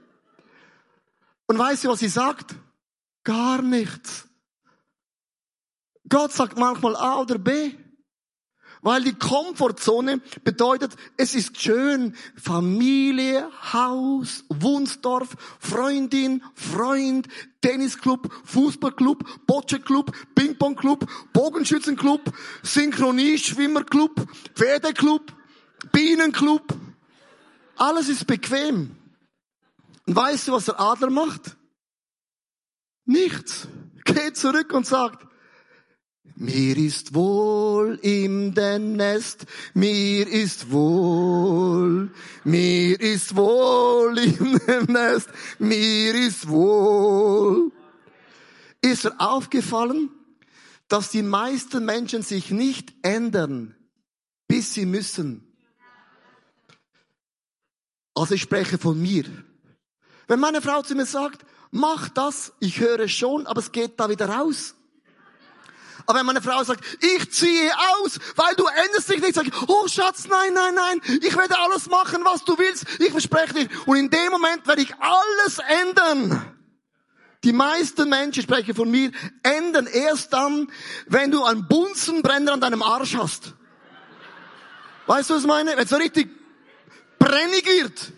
Und 1.46 1.58
weißt 1.58 1.84
du, 1.84 1.88
was 1.88 2.00
sie 2.00 2.08
sagt? 2.08 2.54
Gar 3.24 3.62
nichts. 3.62 4.28
Gott 6.08 6.32
sagt 6.32 6.58
manchmal 6.58 6.96
A 6.96 7.20
oder 7.20 7.38
B. 7.38 7.72
Weil 8.82 9.04
die 9.04 9.14
Komfortzone 9.14 10.22
bedeutet, 10.42 10.96
es 11.18 11.34
ist 11.34 11.60
schön, 11.60 12.14
Familie, 12.34 13.46
Haus, 13.74 14.44
Wunsdorf, 14.48 15.36
Freundin, 15.58 16.42
Freund, 16.54 17.28
Tennisclub, 17.60 18.32
Fußballclub, 18.44 19.46
Bocce-Club, 19.46 20.12
Ping-Pong-Club, 20.34 21.06
Bogenschützenclub, 21.34 22.32
Synchronie-Schwimmerclub, 22.62 24.26
Pferdeclub, 24.54 25.30
Bienenclub. 25.92 26.64
Alles 27.80 28.10
ist 28.10 28.26
bequem. 28.26 28.94
Und 30.06 30.14
weißt 30.14 30.48
du, 30.48 30.52
was 30.52 30.66
der 30.66 30.78
Adler 30.78 31.08
macht? 31.08 31.56
Nichts. 33.06 33.68
Geht 34.04 34.36
zurück 34.36 34.74
und 34.74 34.86
sagt, 34.86 35.26
mir 36.36 36.76
ist 36.76 37.14
wohl 37.14 37.98
im 38.02 38.50
Nest, 38.50 39.46
mir 39.72 40.28
ist 40.28 40.70
wohl, 40.70 42.10
mir 42.44 43.00
ist 43.00 43.34
wohl 43.34 44.18
im 44.18 44.84
Nest, 44.92 45.30
mir 45.58 46.14
ist 46.14 46.48
wohl. 46.48 47.72
Ist 48.82 49.06
er 49.06 49.14
aufgefallen, 49.18 50.10
dass 50.88 51.10
die 51.10 51.22
meisten 51.22 51.86
Menschen 51.86 52.20
sich 52.20 52.50
nicht 52.50 52.92
ändern, 53.00 53.74
bis 54.48 54.74
sie 54.74 54.84
müssen? 54.84 55.49
Also 58.14 58.34
ich 58.34 58.42
spreche 58.42 58.78
von 58.78 59.00
mir. 59.00 59.24
Wenn 60.26 60.40
meine 60.40 60.62
Frau 60.62 60.82
zu 60.82 60.94
mir 60.94 61.06
sagt, 61.06 61.42
mach 61.70 62.08
das, 62.08 62.52
ich 62.60 62.80
höre 62.80 63.08
schon, 63.08 63.46
aber 63.46 63.60
es 63.60 63.72
geht 63.72 63.98
da 63.98 64.08
wieder 64.08 64.28
raus. 64.28 64.74
Aber 66.06 66.18
wenn 66.18 66.26
meine 66.26 66.42
Frau 66.42 66.62
sagt, 66.64 66.84
ich 67.00 67.30
ziehe 67.30 67.70
aus, 67.94 68.18
weil 68.36 68.54
du 68.56 68.64
änderst 68.66 69.10
dich 69.10 69.20
nicht, 69.20 69.34
sag 69.34 69.46
ich, 69.46 69.68
oh 69.68 69.86
Schatz, 69.86 70.26
nein, 70.28 70.52
nein, 70.54 70.74
nein, 70.74 71.00
ich 71.22 71.36
werde 71.36 71.58
alles 71.58 71.88
machen, 71.88 72.22
was 72.24 72.44
du 72.44 72.58
willst, 72.58 72.84
ich 72.98 73.10
verspreche 73.10 73.54
dir. 73.54 73.68
Und 73.86 73.96
in 73.96 74.10
dem 74.10 74.30
Moment 74.30 74.66
werde 74.66 74.82
ich 74.82 74.92
alles 74.98 75.58
ändern. 75.82 76.56
Die 77.44 77.52
meisten 77.52 78.08
Menschen, 78.08 78.42
spreche 78.42 78.74
von 78.74 78.90
mir, 78.90 79.12
ändern 79.42 79.86
erst 79.86 80.32
dann, 80.32 80.70
wenn 81.06 81.30
du 81.30 81.44
einen 81.44 81.66
Bunsenbrenner 81.68 82.52
an 82.52 82.60
deinem 82.60 82.82
Arsch 82.82 83.16
hast. 83.16 83.54
Weißt 85.06 85.30
du, 85.30 85.34
was 85.34 85.42
ich 85.42 85.48
meine? 85.48 85.76
Wenn 85.76 85.84
es 85.84 85.90
so 85.90 85.96
richtig 85.96 86.39
brennig 87.20 87.64
wird. 87.66 88.12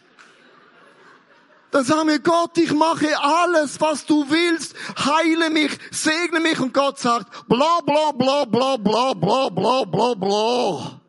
Dann 1.70 1.84
sagen 1.84 2.08
wir, 2.08 2.18
Gott, 2.18 2.56
ich 2.58 2.72
mache 2.72 3.08
alles, 3.18 3.80
was 3.80 4.06
du 4.06 4.28
willst. 4.28 4.74
Heile 4.98 5.50
mich, 5.50 5.72
segne 5.90 6.40
mich. 6.40 6.60
Und 6.60 6.74
Gott 6.74 6.98
sagt, 6.98 7.48
bla, 7.48 7.80
bla, 7.80 8.12
bla, 8.12 8.44
bla, 8.44 8.76
bla, 8.76 9.14
bla, 9.14 9.48
bla, 9.48 9.84
bla, 9.84 10.14
bla. 10.14 11.00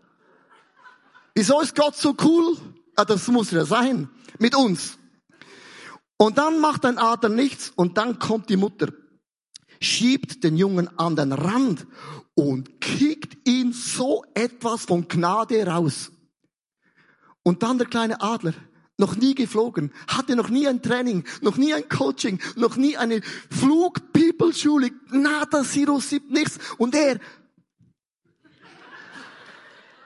Wieso 1.35 1.59
ist 1.59 1.75
Gott 1.75 1.97
so 1.97 2.15
cool? 2.23 2.57
Ja, 2.97 3.03
das 3.03 3.27
muss 3.27 3.51
ja 3.51 3.65
sein. 3.65 4.09
Mit 4.39 4.55
uns. 4.55 4.97
Und 6.15 6.37
dann 6.37 6.61
macht 6.61 6.85
ein 6.85 6.97
Adler 6.97 7.29
nichts 7.29 7.73
und 7.75 7.97
dann 7.97 8.17
kommt 8.17 8.49
die 8.49 8.55
Mutter, 8.55 8.87
schiebt 9.81 10.45
den 10.45 10.55
Jungen 10.55 10.97
an 10.97 11.17
den 11.17 11.33
Rand 11.33 11.85
und 12.35 12.79
kickt 12.79 13.45
ihn 13.45 13.73
so 13.73 14.23
etwas 14.33 14.85
von 14.85 15.09
Gnade 15.09 15.67
raus. 15.67 16.12
Und 17.43 17.63
dann 17.63 17.77
der 17.77 17.87
kleine 17.87 18.21
Adler, 18.21 18.53
noch 18.97 19.15
nie 19.15 19.35
geflogen, 19.35 19.91
hatte 20.07 20.35
noch 20.35 20.49
nie 20.49 20.67
ein 20.67 20.81
Training, 20.81 21.25
noch 21.41 21.57
nie 21.57 21.73
ein 21.73 21.89
Coaching, 21.89 22.39
noch 22.55 22.75
nie 22.77 22.95
eine 22.95 23.21
Flug-People-Schule, 23.49 24.91
nada, 25.11 25.63
zero, 25.63 25.99
sip, 25.99 26.29
nichts. 26.29 26.59
Und 26.77 26.95
er, 26.95 27.19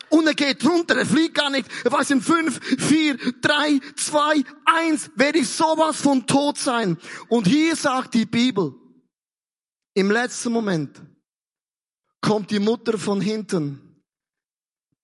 und 0.10 0.25
er 0.25 0.34
geht 0.34 0.65
runter, 0.65 0.96
er 0.98 1.06
fliegt 1.06 1.36
gar 1.36 1.50
nicht. 1.50 1.70
Er 1.84 1.91
weiß 1.91 2.12
in 2.12 2.22
fünf, 2.22 2.60
vier, 2.82 3.17
drei, 3.41 3.79
zwei, 3.96 4.44
eins, 4.65 5.12
werde 5.15 5.39
ich 5.39 5.50
sowas 5.50 5.98
von 6.01 6.25
tot 6.25 6.58
sein. 6.58 6.98
Und 7.27 7.46
hier 7.46 7.75
sagt 7.75 8.13
die 8.13 8.25
Bibel, 8.25 8.74
im 9.94 10.12
letzten 10.12 10.53
Moment 10.53 11.01
kommt 12.22 12.51
die 12.51 12.60
Mutter 12.60 12.98
von 12.98 13.20
hinten, 13.20 13.87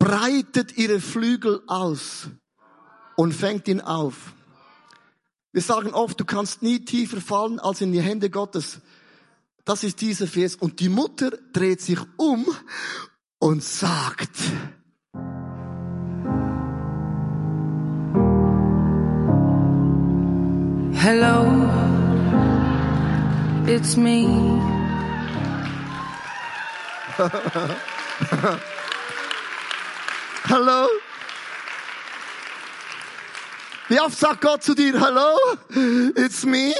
breitet 0.03 0.77
ihre 0.77 0.99
Flügel 0.99 1.61
aus 1.65 2.27
und 3.15 3.31
fängt 3.33 3.69
ihn 3.69 3.79
auf. 3.79 4.33
Wir 5.53 5.61
sagen 5.61 5.93
oft, 5.93 6.19
du 6.19 6.25
kannst 6.25 6.61
nie 6.61 6.83
tiefer 6.83 7.21
fallen 7.21 7.57
als 7.57 7.79
in 7.79 7.93
die 7.93 8.01
Hände 8.01 8.29
Gottes. 8.29 8.81
Das 9.63 9.85
ist 9.85 10.01
dieser 10.01 10.27
Vers. 10.27 10.57
Und 10.57 10.81
die 10.81 10.89
Mutter 10.89 11.31
dreht 11.53 11.79
sich 11.79 11.99
um 12.17 12.45
und 13.39 13.63
sagt, 13.63 14.31
Hello, 20.91 21.69
it's 23.67 23.95
me. 23.95 24.27
Hallo? 30.49 30.89
Wie 33.87 33.99
oft 33.99 34.17
sagt 34.17 34.41
Gott 34.41 34.61
zu 34.61 34.73
dir, 34.73 34.99
Hallo, 34.99 35.37
it's 36.15 36.43
me? 36.43 36.73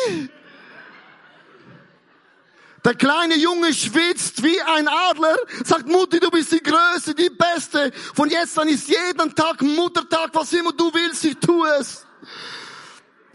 Der 2.84 2.96
kleine 2.96 3.38
Junge 3.38 3.74
schwitzt 3.74 4.44
wie 4.44 4.60
ein 4.62 4.90
Adler, 4.90 5.38
sagt 5.64 5.88
Mutti, 5.88 6.20
du 6.20 6.30
bist 6.30 6.52
die 6.52 6.62
Größte, 6.62 7.16
die 7.16 7.30
Beste. 7.30 7.94
Von 8.14 8.30
jetzt 8.30 8.60
an 8.60 8.68
ist 8.68 8.90
jeden 8.90 9.34
Tag 9.34 9.62
Muttertag, 9.62 10.32
was 10.34 10.52
immer 10.52 10.74
du 10.74 10.94
willst, 10.94 11.24
ich 11.24 11.38
tue 11.38 11.70
es. 11.80 12.06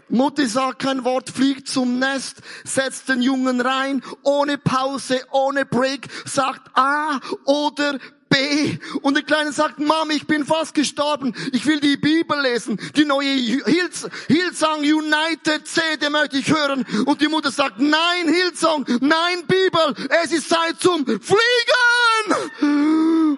Mutti 0.09 0.45
sagt 0.45 0.79
kein 0.79 1.03
Wort, 1.03 1.31
fliegt 1.31 1.67
zum 1.67 1.97
Nest, 1.97 2.37
setzt 2.63 3.09
den 3.09 3.23
Jungen 3.23 3.61
rein, 3.61 4.03
ohne 4.21 4.59
Pause, 4.59 5.21
ohne 5.31 5.65
Break, 5.65 6.07
sagt 6.25 6.69
A 6.75 7.19
oder 7.45 7.97
B. 8.39 8.77
Und 9.01 9.15
der 9.15 9.23
Kleine 9.23 9.51
sagt, 9.51 9.79
Mama, 9.79 10.13
ich 10.13 10.27
bin 10.27 10.45
fast 10.45 10.73
gestorben. 10.73 11.35
Ich 11.51 11.65
will 11.65 11.79
die 11.79 11.97
Bibel 11.97 12.41
lesen. 12.41 12.79
Die 12.95 13.05
neue 13.05 13.25
Hillsong 13.25 14.79
United 14.79 15.67
CD 15.67 16.09
möchte 16.09 16.37
ich 16.37 16.49
hören. 16.49 16.85
Und 17.05 17.21
die 17.21 17.27
Mutter 17.27 17.51
sagt, 17.51 17.79
nein, 17.79 18.27
Hillsong, 18.27 18.85
nein, 19.01 19.45
Bibel. 19.47 20.07
Es 20.23 20.31
ist 20.31 20.49
Zeit 20.49 20.79
zum 20.79 21.05
Fliegen. 21.05 21.37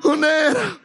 Und 0.03 0.23
er, 0.23 0.77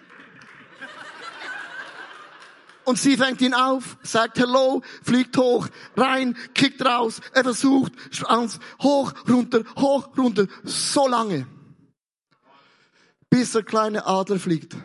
und 2.84 2.98
sie 2.98 3.16
fängt 3.16 3.40
ihn 3.40 3.54
auf, 3.54 3.96
sagt 4.02 4.38
Hello, 4.38 4.82
fliegt 5.02 5.36
hoch, 5.36 5.66
rein, 5.96 6.36
kickt 6.54 6.84
raus, 6.84 7.20
er 7.32 7.42
versucht, 7.42 7.92
hoch, 8.80 9.12
runter, 9.28 9.62
hoch, 9.76 10.08
runter, 10.16 10.46
so 10.62 11.08
lange 11.08 11.46
bis 13.30 13.52
der 13.52 13.62
kleine 13.62 14.06
Adler 14.06 14.38
fliegt. 14.38 14.76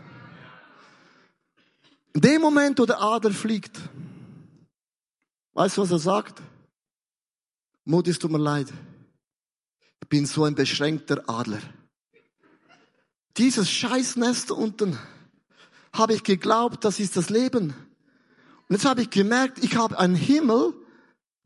In 2.13 2.21
dem 2.21 2.41
Moment, 2.41 2.79
wo 2.79 2.85
der 2.85 3.01
Adler 3.01 3.31
fliegt, 3.31 3.79
weißt 5.53 5.77
du, 5.77 5.81
was 5.81 5.91
er 5.91 5.99
sagt? 5.99 6.41
Mutti, 7.85 8.11
es 8.11 8.19
tut 8.19 8.31
mir 8.31 8.37
leid. 8.37 8.71
Ich 10.01 10.09
bin 10.09 10.25
so 10.25 10.43
ein 10.43 10.55
beschränkter 10.55 11.23
Adler. 11.27 11.61
Dieses 13.37 13.69
Scheißnest 13.69 14.51
unten 14.51 14.99
habe 15.93 16.13
ich 16.13 16.23
geglaubt, 16.23 16.83
das 16.83 16.99
ist 16.99 17.15
das 17.17 17.29
Leben. 17.29 17.73
Und 18.67 18.75
jetzt 18.75 18.85
habe 18.85 19.01
ich 19.01 19.09
gemerkt, 19.09 19.63
ich 19.63 19.75
habe 19.75 19.97
einen 19.97 20.15
Himmel, 20.15 20.73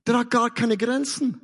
der 0.08 0.20
hat 0.20 0.32
gar 0.32 0.54
keine 0.54 0.78
Grenzen. 0.78 1.42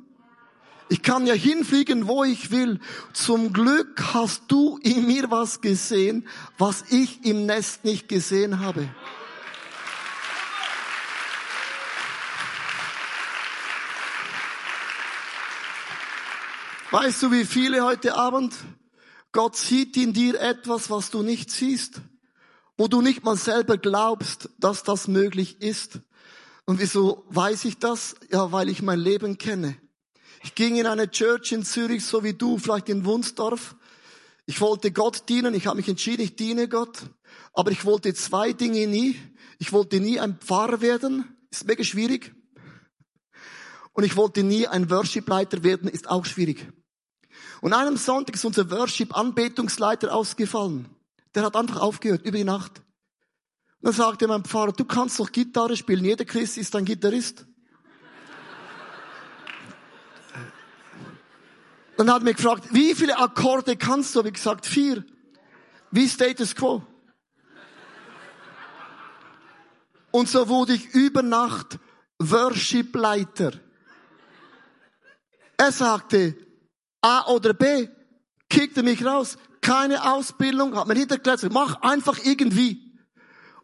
Ich 0.92 1.00
kann 1.00 1.26
ja 1.26 1.32
hinfliegen, 1.32 2.06
wo 2.06 2.22
ich 2.22 2.50
will. 2.50 2.78
Zum 3.14 3.54
Glück 3.54 4.12
hast 4.12 4.42
du 4.48 4.76
in 4.82 5.06
mir 5.06 5.30
was 5.30 5.62
gesehen, 5.62 6.28
was 6.58 6.84
ich 6.90 7.24
im 7.24 7.46
Nest 7.46 7.86
nicht 7.86 8.10
gesehen 8.10 8.60
habe. 8.60 8.94
Weißt 16.90 17.22
du, 17.22 17.32
wie 17.32 17.46
viele 17.46 17.84
heute 17.84 18.14
Abend? 18.14 18.52
Gott 19.32 19.56
sieht 19.56 19.96
in 19.96 20.12
dir 20.12 20.38
etwas, 20.38 20.90
was 20.90 21.10
du 21.10 21.22
nicht 21.22 21.50
siehst. 21.50 22.02
wo 22.76 22.86
du 22.86 23.00
nicht 23.00 23.24
mal 23.24 23.36
selber 23.36 23.78
glaubst, 23.78 24.50
dass 24.58 24.82
das 24.82 25.08
möglich 25.08 25.62
ist. 25.62 26.00
Und 26.66 26.80
wieso 26.80 27.24
weiß 27.30 27.64
ich 27.64 27.78
das? 27.78 28.14
Ja, 28.30 28.52
weil 28.52 28.68
ich 28.68 28.82
mein 28.82 28.98
Leben 28.98 29.38
kenne. 29.38 29.76
Ich 30.44 30.54
ging 30.54 30.76
in 30.76 30.86
eine 30.86 31.10
Church 31.10 31.52
in 31.52 31.64
Zürich, 31.64 32.04
so 32.04 32.24
wie 32.24 32.34
du, 32.34 32.58
vielleicht 32.58 32.88
in 32.88 33.04
Wunsdorf. 33.04 33.76
Ich 34.46 34.60
wollte 34.60 34.90
Gott 34.90 35.28
dienen, 35.28 35.54
ich 35.54 35.66
habe 35.66 35.76
mich 35.76 35.88
entschieden, 35.88 36.22
ich 36.22 36.34
diene 36.34 36.68
Gott. 36.68 36.98
Aber 37.52 37.70
ich 37.70 37.84
wollte 37.84 38.12
zwei 38.14 38.52
Dinge 38.52 38.86
nie. 38.86 39.16
Ich 39.58 39.72
wollte 39.72 40.00
nie 40.00 40.18
ein 40.18 40.38
Pfarrer 40.38 40.80
werden, 40.80 41.36
ist 41.50 41.66
mega 41.66 41.84
schwierig. 41.84 42.34
Und 43.92 44.02
ich 44.02 44.16
wollte 44.16 44.42
nie 44.42 44.66
ein 44.66 44.90
Worship-Leiter 44.90 45.62
werden, 45.62 45.88
ist 45.88 46.10
auch 46.10 46.24
schwierig. 46.24 46.66
Und 47.60 47.72
einem 47.72 47.96
Sonntag 47.96 48.34
ist 48.34 48.44
unser 48.44 48.68
Worship-Anbetungsleiter 48.70 50.12
ausgefallen. 50.12 50.88
Der 51.36 51.44
hat 51.44 51.54
einfach 51.54 51.80
aufgehört, 51.80 52.26
über 52.26 52.38
die 52.38 52.44
Nacht. 52.44 52.78
Und 52.78 53.86
dann 53.86 53.92
sagte 53.92 54.26
mein 54.26 54.44
Pfarrer, 54.44 54.72
du 54.72 54.84
kannst 54.84 55.20
doch 55.20 55.30
Gitarre 55.30 55.76
spielen, 55.76 56.04
jeder 56.04 56.24
Christ 56.24 56.58
ist 56.58 56.74
ein 56.74 56.84
Gitarrist. 56.84 57.46
Dann 61.96 62.10
hat 62.10 62.22
er 62.22 62.24
mich 62.24 62.36
gefragt, 62.36 62.68
wie 62.72 62.94
viele 62.94 63.18
Akkorde 63.18 63.76
kannst 63.76 64.14
du? 64.14 64.24
Ich 64.24 64.34
gesagt, 64.34 64.66
vier. 64.66 65.04
Wie 65.90 66.08
Status 66.08 66.54
Quo. 66.54 66.82
Und 70.10 70.28
so 70.28 70.48
wurde 70.48 70.74
ich 70.74 70.94
über 70.94 71.22
Nacht 71.22 71.78
Worship-Leiter. 72.18 73.52
Er 75.56 75.72
sagte, 75.72 76.36
A 77.00 77.26
oder 77.30 77.54
B, 77.54 77.88
kickte 78.48 78.82
mich 78.82 79.04
raus. 79.04 79.36
Keine 79.60 80.12
Ausbildung, 80.12 80.76
hat 80.76 80.88
mir 80.88 80.94
hinterklärt, 80.94 81.46
mach 81.52 81.80
einfach 81.82 82.18
irgendwie. 82.24 82.92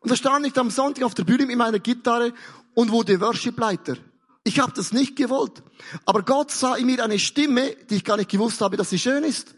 Und 0.00 0.11
da 0.11 0.16
stand 0.16 0.47
ich 0.47 0.56
am 0.56 0.70
Sonntag 0.70 1.04
auf 1.04 1.14
der 1.14 1.25
Bühne 1.25 1.44
mit 1.44 1.56
meiner 1.56 1.80
Gitarre 1.80 2.32
und 2.75 2.90
wurde 2.90 3.20
Worship-Leiter. 3.20 3.97
Ich 4.45 4.61
habe 4.61 4.73
das 4.75 4.92
nicht 4.92 5.16
gewollt. 5.16 5.62
Aber 6.04 6.23
Gott 6.23 6.50
sah 6.50 6.76
in 6.76 6.87
mir 6.87 7.04
eine 7.04 7.18
Stimme, 7.18 7.75
die 7.90 7.97
ich 7.97 8.04
gar 8.04 8.16
nicht 8.16 8.30
gewusst 8.30 8.61
habe, 8.61 8.76
dass 8.76 8.90
sie 8.90 8.99
schön 8.99 9.25
ist. 9.25 9.54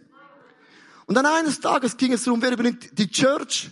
Und 1.07 1.15
dann 1.15 1.27
eines 1.27 1.61
Tages 1.61 1.97
ging 1.97 2.13
es 2.13 2.25
darum, 2.25 2.43
wer 2.43 2.53
übernimmt 2.53 2.99
die 2.99 3.11
Church. 3.11 3.71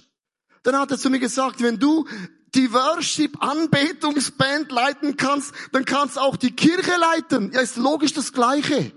Dann 0.62 0.76
hat 0.76 0.90
er 0.90 0.98
zu 0.98 1.10
mir 1.10 1.18
gesagt, 1.18 1.62
wenn 1.62 1.78
du 1.78 2.06
die 2.54 2.72
Worship-Anbetungsband 2.72 4.72
leiten 4.72 5.16
kannst, 5.16 5.52
dann 5.72 5.84
kannst 5.84 6.16
du 6.16 6.20
auch 6.20 6.36
die 6.36 6.54
Kirche 6.54 6.96
leiten. 6.96 7.52
Ja, 7.52 7.60
ist 7.60 7.76
logisch 7.76 8.12
das 8.12 8.32
Gleiche. 8.32 8.92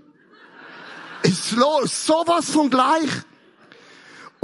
Ist 1.22 1.50
sowas 1.50 2.50
von 2.50 2.70
gleich. 2.70 3.08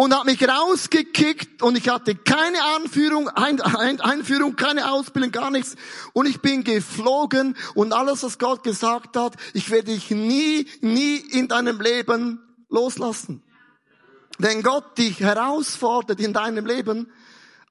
Und 0.01 0.15
hat 0.15 0.27
mich 0.27 0.49
rausgekickt 0.49 1.61
und 1.61 1.77
ich 1.77 1.89
hatte 1.89 2.15
keine 2.15 2.63
Anführung, 2.77 3.29
Ein 3.31 3.61
Ein 3.61 4.01
Einführung, 4.01 4.55
keine 4.55 4.93
Ausbildung, 4.93 5.33
gar 5.33 5.51
nichts. 5.51 5.75
Und 6.13 6.27
ich 6.27 6.41
bin 6.41 6.63
geflogen 6.63 7.57
und 7.75 7.93
alles, 7.93 8.23
was 8.23 8.39
Gott 8.39 8.63
gesagt 8.63 9.17
hat, 9.17 9.35
ich 9.55 9.71
werde 9.71 9.91
dich 9.91 10.13
nie, 10.13 10.69
nie 10.83 11.17
in 11.17 11.49
deinem 11.49 11.81
Leben 11.81 12.39
loslassen. 12.69 13.43
Wenn 14.39 14.63
Gott 14.63 14.97
dich 14.99 15.19
herausfordert 15.19 16.21
in 16.21 16.33
deinem 16.33 16.65
Leben, 16.65 17.11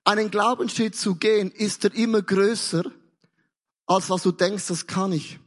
einen 0.03 0.29
Glaubensschritt 0.29 0.97
zu 0.97 1.15
gehen, 1.15 1.49
ist 1.49 1.85
er 1.85 1.95
immer 1.95 2.21
größer, 2.21 2.83
als 3.85 4.09
was 4.09 4.23
du 4.23 4.33
denkst, 4.33 4.67
das 4.67 4.85
kann 4.85 5.13
ich. 5.13 5.39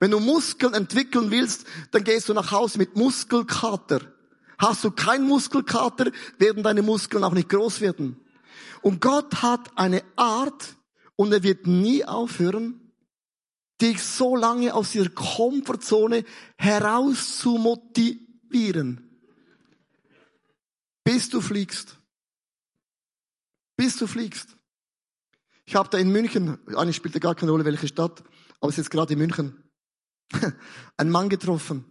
Wenn 0.00 0.10
du 0.10 0.18
Muskeln 0.18 0.74
entwickeln 0.74 1.30
willst, 1.30 1.66
dann 1.92 2.02
gehst 2.02 2.28
du 2.28 2.34
nach 2.34 2.50
Hause 2.50 2.78
mit 2.78 2.96
Muskelkater. 2.96 4.13
Hast 4.58 4.84
du 4.84 4.90
keinen 4.90 5.26
Muskelkater, 5.26 6.10
werden 6.38 6.62
deine 6.62 6.82
Muskeln 6.82 7.24
auch 7.24 7.32
nicht 7.32 7.48
groß 7.48 7.80
werden. 7.80 8.20
Und 8.82 9.00
Gott 9.00 9.42
hat 9.42 9.76
eine 9.76 10.02
Art, 10.16 10.76
und 11.16 11.32
er 11.32 11.42
wird 11.42 11.66
nie 11.66 12.04
aufhören, 12.04 12.92
dich 13.80 14.02
so 14.02 14.36
lange 14.36 14.74
aus 14.74 14.94
ihrer 14.94 15.10
Komfortzone 15.10 16.24
heraus 16.56 17.38
zu 17.38 17.56
motivieren, 17.56 19.20
bis 21.02 21.28
du 21.28 21.40
fliegst. 21.40 21.98
Bis 23.76 23.96
du 23.96 24.06
fliegst. 24.06 24.56
Ich 25.66 25.74
habe 25.74 25.88
da 25.88 25.98
in 25.98 26.10
München, 26.10 26.58
eigentlich 26.76 26.96
spielt 26.96 27.14
ja 27.14 27.20
gar 27.20 27.34
keine 27.34 27.50
Rolle, 27.50 27.64
welche 27.64 27.88
Stadt, 27.88 28.22
aber 28.60 28.68
es 28.68 28.74
ist 28.78 28.84
jetzt 28.84 28.90
gerade 28.90 29.14
in 29.14 29.18
München, 29.18 29.64
einen 30.96 31.10
Mann 31.10 31.28
getroffen. 31.28 31.84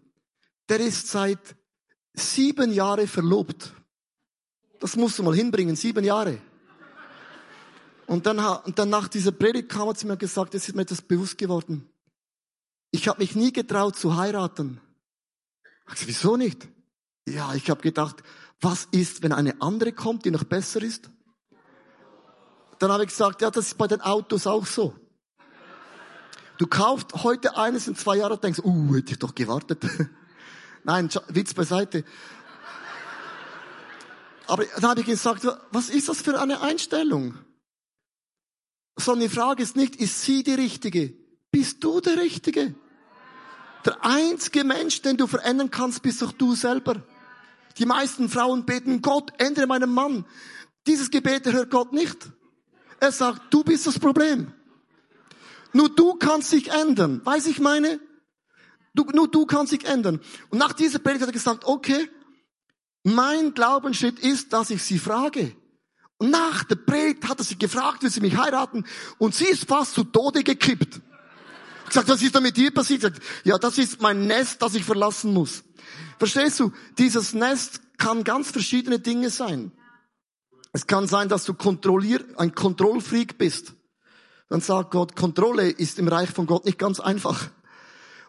Der 0.69 0.79
ist 0.79 1.07
seit 1.07 1.55
sieben 2.13 2.71
Jahre 2.71 3.07
verlobt. 3.07 3.73
Das 4.79 4.95
musst 4.95 5.19
du 5.19 5.23
mal 5.23 5.35
hinbringen, 5.35 5.75
sieben 5.75 6.03
Jahre. 6.03 6.39
Und 8.05 8.25
dann, 8.25 8.39
und 8.39 8.77
dann 8.77 8.89
nach 8.89 9.07
dieser 9.07 9.31
Predigt 9.31 9.69
kam 9.69 9.87
er 9.87 9.95
zu 9.95 10.05
mir 10.05 10.13
und 10.13 10.19
gesagt, 10.19 10.53
es 10.55 10.67
ist 10.67 10.75
mir 10.75 10.81
etwas 10.81 11.01
bewusst 11.01 11.37
geworden. 11.37 11.89
Ich 12.91 13.07
habe 13.07 13.19
mich 13.19 13.35
nie 13.35 13.51
getraut 13.51 13.95
zu 13.95 14.17
heiraten. 14.17 14.81
Ich 15.95 16.07
wieso 16.07 16.37
nicht? 16.37 16.67
Ja, 17.27 17.53
ich 17.55 17.69
habe 17.69 17.81
gedacht, 17.81 18.17
was 18.61 18.87
ist, 18.91 19.23
wenn 19.23 19.31
eine 19.31 19.61
andere 19.61 19.93
kommt, 19.93 20.25
die 20.25 20.31
noch 20.31 20.43
besser 20.43 20.81
ist? 20.81 21.09
Dann 22.79 22.91
habe 22.91 23.03
ich 23.03 23.09
gesagt, 23.09 23.41
ja, 23.41 23.49
das 23.49 23.67
ist 23.67 23.77
bei 23.77 23.87
den 23.87 24.01
Autos 24.01 24.45
auch 24.45 24.65
so. 24.65 24.93
Du 26.57 26.67
kaufst 26.67 27.23
heute 27.23 27.57
eines 27.57 27.87
in 27.87 27.95
zwei 27.95 28.17
Jahren 28.17 28.33
und 28.33 28.43
denkst, 28.43 28.59
uh, 28.63 28.95
hätte 28.95 29.13
ich 29.13 29.19
doch 29.19 29.33
gewartet. 29.33 29.83
Nein, 30.83 31.09
Witz 31.29 31.53
beiseite. 31.53 32.03
Aber 34.47 34.65
dann 34.65 34.89
habe 34.89 34.99
ich 35.01 35.05
gesagt, 35.05 35.47
was 35.71 35.89
ist 35.89 36.09
das 36.09 36.21
für 36.21 36.39
eine 36.39 36.61
Einstellung? 36.61 37.37
Sondern 38.97 39.29
die 39.29 39.35
Frage 39.35 39.63
ist 39.63 39.75
nicht, 39.75 39.95
ist 39.95 40.21
sie 40.21 40.43
die 40.43 40.53
Richtige? 40.53 41.13
Bist 41.51 41.83
du 41.83 42.01
der 42.01 42.17
Richtige? 42.17 42.75
Der 43.85 44.03
einzige 44.03 44.63
Mensch, 44.63 45.01
den 45.01 45.17
du 45.17 45.27
verändern 45.27 45.71
kannst, 45.71 46.03
bist 46.03 46.21
doch 46.21 46.31
du 46.31 46.55
selber. 46.55 47.01
Die 47.77 47.85
meisten 47.85 48.29
Frauen 48.29 48.65
beten, 48.65 49.01
Gott, 49.01 49.33
ändere 49.39 49.67
meinen 49.67 49.89
Mann. 49.89 50.25
Dieses 50.85 51.09
Gebet 51.09 51.45
hört 51.51 51.71
Gott 51.71 51.93
nicht. 51.93 52.17
Er 52.99 53.11
sagt, 53.11 53.53
du 53.53 53.63
bist 53.63 53.87
das 53.87 53.99
Problem. 53.99 54.53
Nur 55.73 55.89
du 55.89 56.13
kannst 56.15 56.51
dich 56.51 56.69
ändern. 56.69 57.21
Weiß 57.23 57.47
ich 57.47 57.59
meine? 57.59 57.99
Du, 58.93 59.05
nur 59.13 59.27
du 59.27 59.45
kannst 59.45 59.71
dich 59.71 59.85
ändern. 59.85 60.19
Und 60.49 60.59
nach 60.59 60.73
dieser 60.73 60.99
Predigt 60.99 61.21
hat 61.21 61.29
er 61.29 61.33
gesagt, 61.33 61.65
okay, 61.65 62.09
mein 63.03 63.53
Glaubensschritt 63.53 64.19
ist, 64.19 64.53
dass 64.53 64.69
ich 64.69 64.83
sie 64.83 64.99
frage. 64.99 65.55
Und 66.17 66.29
nach 66.29 66.63
der 66.63 66.75
Predigt 66.75 67.27
hat 67.27 67.39
er 67.39 67.43
sie 67.43 67.57
gefragt, 67.57 68.03
will 68.03 68.09
sie 68.09 68.21
mich 68.21 68.37
heiraten? 68.37 68.85
Und 69.17 69.35
sie 69.35 69.45
ist 69.45 69.67
fast 69.67 69.93
zu 69.93 70.03
Tode 70.03 70.43
gekippt. 70.43 71.01
Ich 71.83 71.89
gesagt, 71.89 72.07
was 72.07 72.21
ist 72.21 72.33
da 72.33 72.39
mit 72.39 72.55
dir 72.55 72.71
passiert? 72.71 73.01
Sagt, 73.01 73.21
ja, 73.43 73.57
das 73.57 73.77
ist 73.77 74.01
mein 74.01 74.25
Nest, 74.25 74.61
das 74.61 74.75
ich 74.75 74.85
verlassen 74.85 75.33
muss. 75.33 75.63
Verstehst 76.17 76.59
du? 76.59 76.71
Dieses 76.97 77.33
Nest 77.33 77.81
kann 77.97 78.23
ganz 78.23 78.51
verschiedene 78.51 78.99
Dinge 78.99 79.29
sein. 79.29 79.71
Es 80.71 80.87
kann 80.87 81.07
sein, 81.07 81.29
dass 81.29 81.45
du 81.45 81.53
kontrollier, 81.53 82.23
ein 82.37 82.55
Kontrollfreak 82.55 83.37
bist. 83.37 83.73
Dann 84.49 84.61
sagt 84.61 84.91
Gott, 84.91 85.15
Kontrolle 85.15 85.69
ist 85.69 85.99
im 85.99 86.07
Reich 86.07 86.29
von 86.29 86.47
Gott 86.47 86.65
nicht 86.65 86.79
ganz 86.79 86.99
einfach. 86.99 87.49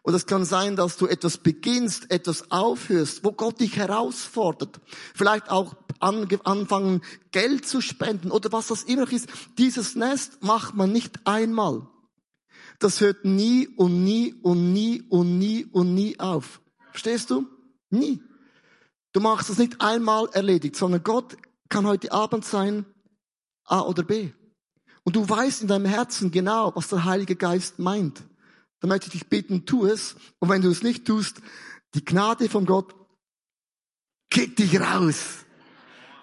Und 0.05 0.13
es 0.13 0.27
kann 0.27 0.45
sein, 0.45 0.77
dass 0.77 0.99
du 0.99 1.07
etwas 1.07 1.39
beginnst, 1.39 2.11
etwas 2.11 2.51
aufhörst, 2.51 3.25
wo 3.25 3.33
Gott 3.33 3.61
dich 3.61 3.77
herausfordert. 3.77 4.79
Vielleicht 5.15 5.51
auch 5.51 5.77
anfangen, 5.99 7.01
Geld 7.33 7.67
zu 7.67 7.81
spenden 7.81 8.31
oder 8.31 8.53
was 8.53 8.67
das 8.67 8.83
immer 8.83 9.11
ist. 9.11 9.31
Dieses 9.57 9.97
Nest 9.97 10.43
macht 10.43 10.75
man 10.75 10.93
nicht 10.93 11.27
einmal. 11.27 11.89
Das 12.81 13.01
hört 13.01 13.25
nie 13.25 13.67
und 13.67 14.05
nie 14.05 14.35
und 14.43 14.75
nie 14.75 15.03
und 15.09 15.39
nie 15.39 15.65
und 15.73 15.95
nie 15.95 16.21
auf. 16.21 16.61
Verstehst 16.91 17.31
du? 17.31 17.47
Nie. 17.89 18.23
Du 19.15 19.21
machst 19.21 19.49
es 19.49 19.57
nicht 19.57 19.81
einmal 19.81 20.29
erledigt, 20.33 20.77
sondern 20.77 21.03
Gott 21.03 21.35
kann 21.71 21.87
heute 21.87 22.13
Abend 22.13 22.45
sein 22.45 22.85
A 23.65 23.81
oder 23.81 24.03
B. 24.03 24.33
Und 25.03 25.17
du 25.17 25.27
weißt 25.27 25.63
in 25.63 25.69
deinem 25.69 25.87
Herzen 25.87 26.31
genau, 26.31 26.73
was 26.75 26.89
der 26.89 27.07
Heilige 27.07 27.37
Geist 27.37 27.79
meint 27.79 28.23
dann 28.81 28.89
möchte 28.89 29.07
ich 29.07 29.13
dich 29.13 29.29
bitten, 29.29 29.67
tu 29.67 29.87
es. 29.87 30.17
Und 30.39 30.49
wenn 30.49 30.63
du 30.63 30.71
es 30.71 30.83
nicht 30.83 31.07
tust, 31.07 31.41
die 31.95 32.05
Gnade 32.05 32.49
von 32.49 32.67
Gott 32.67 32.95
kick 34.31 34.57
dich 34.57 34.81
raus. 34.81 35.45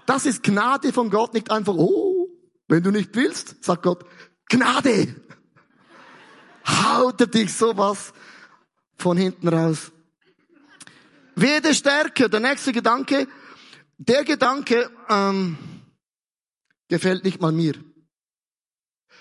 Das 0.05 0.25
ist 0.25 0.43
Gnade 0.43 0.91
von 0.91 1.09
Gott, 1.09 1.33
nicht 1.33 1.51
einfach, 1.51 1.75
oh, 1.75 2.27
wenn 2.67 2.83
du 2.83 2.91
nicht 2.91 3.15
willst, 3.15 3.63
sagt 3.63 3.83
Gott, 3.83 4.05
Gnade. 4.49 5.15
Haut 6.67 7.33
dich 7.33 7.53
sowas 7.53 8.13
von 8.97 9.17
hinten 9.17 9.47
raus. 9.47 9.91
Werde 11.35 11.73
stärker. 11.73 12.29
Der 12.29 12.39
nächste 12.39 12.71
Gedanke, 12.71 13.27
der 13.97 14.23
Gedanke 14.23 14.89
ähm, 15.09 15.57
gefällt 16.87 17.23
nicht 17.23 17.41
mal 17.41 17.51
mir. 17.51 17.73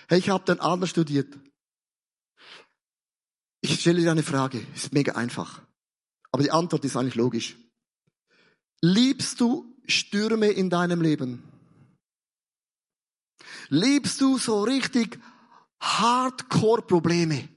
Hey, 0.07 0.19
ich 0.19 0.29
habe 0.29 0.43
den 0.43 0.59
Adler 0.59 0.87
studiert. 0.87 1.39
Ich 3.61 3.79
stelle 3.79 4.01
dir 4.01 4.11
eine 4.11 4.23
Frage, 4.23 4.65
ist 4.73 4.91
mega 4.91 5.13
einfach. 5.13 5.61
Aber 6.31 6.43
die 6.43 6.51
Antwort 6.51 6.83
ist 6.83 6.97
eigentlich 6.97 7.15
logisch. 7.15 7.55
Liebst 8.81 9.39
du 9.39 9.77
Stürme 9.85 10.47
in 10.47 10.69
deinem 10.69 11.01
Leben? 11.01 11.43
Liebst 13.69 14.19
du 14.19 14.37
so 14.37 14.63
richtig 14.63 15.19
Hardcore-Probleme, 15.79 17.47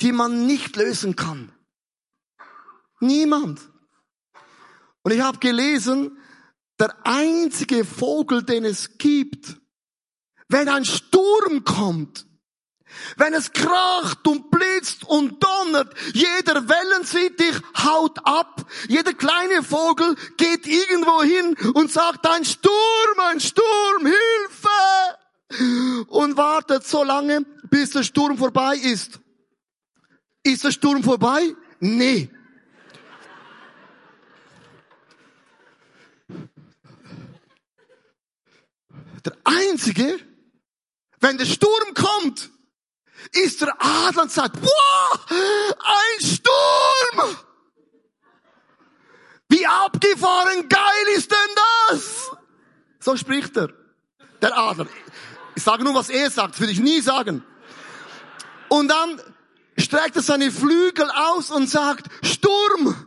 die 0.00 0.12
man 0.12 0.46
nicht 0.46 0.74
lösen 0.76 1.14
kann? 1.14 1.52
Niemand. 3.00 3.60
Und 5.02 5.12
ich 5.12 5.20
habe 5.20 5.38
gelesen, 5.38 6.18
der 6.80 7.06
einzige 7.06 7.84
Vogel, 7.84 8.42
den 8.42 8.64
es 8.64 8.98
gibt, 8.98 9.56
wenn 10.48 10.68
ein 10.68 10.84
Sturm 10.84 11.64
kommt, 11.64 12.25
wenn 13.16 13.34
es 13.34 13.52
kracht 13.52 14.26
und 14.26 14.50
blitzt 14.50 15.04
und 15.04 15.42
donnert, 15.42 15.94
jeder 16.12 16.68
Wellensittich 16.68 17.54
haut 17.84 18.18
ab, 18.24 18.64
jeder 18.88 19.12
kleine 19.12 19.62
Vogel 19.62 20.16
geht 20.36 20.66
irgendwo 20.66 21.22
hin 21.22 21.56
und 21.74 21.90
sagt, 21.90 22.26
ein 22.26 22.44
Sturm, 22.44 23.20
ein 23.30 23.40
Sturm, 23.40 24.06
Hilfe! 24.06 24.68
Und 26.08 26.36
wartet 26.36 26.84
so 26.86 27.04
lange, 27.04 27.42
bis 27.70 27.90
der 27.90 28.02
Sturm 28.02 28.36
vorbei 28.36 28.76
ist. 28.76 29.20
Ist 30.42 30.64
der 30.64 30.72
Sturm 30.72 31.02
vorbei? 31.02 31.54
Nee. 31.78 32.30
Der 39.24 39.36
einzige, 39.44 40.18
wenn 41.20 41.38
der 41.38 41.46
Sturm 41.46 41.94
kommt, 41.94 42.50
ist 43.32 43.60
der 43.60 43.74
Adler 43.78 44.22
und 44.22 44.32
sagt, 44.32 44.56
wow, 44.60 45.26
ein 45.30 46.26
Sturm! 46.26 47.36
Wie 49.48 49.66
abgefahren 49.66 50.68
geil 50.68 51.06
ist 51.16 51.30
denn 51.30 51.38
das? 51.88 52.30
So 52.98 53.16
spricht 53.16 53.56
er. 53.56 53.68
Der 54.42 54.56
Adler. 54.56 54.88
Ich 55.54 55.62
sage 55.62 55.84
nur, 55.84 55.94
was 55.94 56.08
er 56.08 56.30
sagt, 56.30 56.54
das 56.54 56.60
würde 56.60 56.72
ich 56.72 56.80
nie 56.80 57.00
sagen. 57.00 57.44
Und 58.68 58.88
dann 58.88 59.20
streckt 59.78 60.16
er 60.16 60.22
seine 60.22 60.50
Flügel 60.50 61.10
aus 61.10 61.50
und 61.50 61.70
sagt, 61.70 62.06
Sturm, 62.22 63.06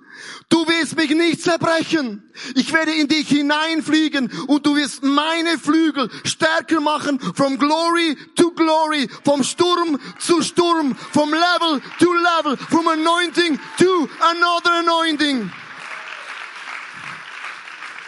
Du 0.49 0.67
wirst 0.67 0.95
mich 0.95 1.11
nicht 1.11 1.43
zerbrechen. 1.43 2.23
Ich 2.55 2.73
werde 2.73 2.91
in 2.91 3.07
dich 3.07 3.27
hineinfliegen 3.29 4.31
und 4.47 4.65
du 4.65 4.75
wirst 4.75 5.03
meine 5.03 5.59
Flügel 5.59 6.09
stärker 6.23 6.81
machen. 6.81 7.19
From 7.19 7.59
glory 7.59 8.17
to 8.35 8.51
glory. 8.51 9.07
Vom 9.23 9.43
Sturm 9.43 9.99
zu 10.17 10.41
Sturm. 10.41 10.95
Vom 10.95 11.31
Level 11.31 11.81
to 11.99 12.13
Level. 12.13 12.57
From 12.57 12.87
anointing 12.87 13.59
to 13.77 14.09
another 14.21 14.79
anointing. 14.79 15.51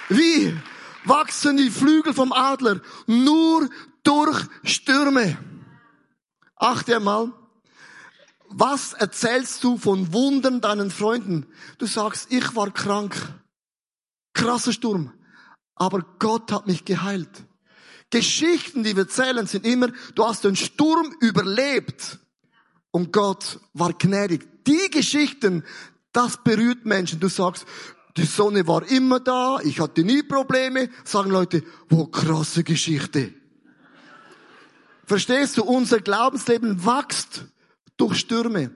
Wie 0.10 0.58
wachsen 1.06 1.58
die 1.58 1.70
Flügel 1.70 2.14
vom 2.14 2.34
Adler? 2.34 2.82
Nur 3.06 3.70
durch 4.04 4.46
Stürme. 4.64 5.38
Achte 6.56 6.96
einmal. 6.96 7.34
Was 8.54 8.94
erzählst 8.94 9.64
du 9.64 9.78
von 9.78 10.12
Wundern 10.14 10.62
deinen 10.62 10.92
Freunden? 10.92 11.48
Du 11.78 11.86
sagst, 11.86 12.32
ich 12.32 12.56
war 12.56 12.72
krank. 12.72 13.16
Krasser 14.34 14.74
Sturm. 14.74 15.14
Aber 15.76 16.06
Gott 16.20 16.52
hat 16.52 16.68
mich 16.68 16.86
geheilt. 16.86 17.30
Geschichten, 18.10 18.84
die 18.84 18.96
wir 18.96 19.04
erzählen, 19.04 19.48
sind 19.48 19.66
immer, 19.66 19.88
du 20.16 20.26
hast 20.26 20.44
den 20.44 20.58
Sturm 20.58 21.16
überlebt 21.22 22.20
und 22.92 23.14
Gott 23.14 23.60
war 23.74 23.94
gnädig. 23.94 24.66
Die 24.66 24.90
Geschichten, 24.92 25.64
das 26.12 26.44
berührt 26.44 26.86
Menschen. 26.86 27.22
Du 27.22 27.30
sagst, 27.30 27.66
die 28.18 28.26
Sonne 28.26 28.68
war 28.68 28.86
immer 28.90 29.22
da, 29.22 29.60
ich 29.64 29.80
hatte 29.80 30.04
nie 30.04 30.24
Probleme. 30.24 30.90
Sagen 31.06 31.32
Leute, 31.32 31.64
wo 31.90 32.08
krasse 32.08 32.66
Geschichte. 32.66 33.34
Verstehst 35.06 35.58
du, 35.58 35.64
unser 35.64 36.02
Glaubensleben 36.02 36.86
wächst 36.86 37.46
durch 38.02 38.18
Stürme. 38.18 38.72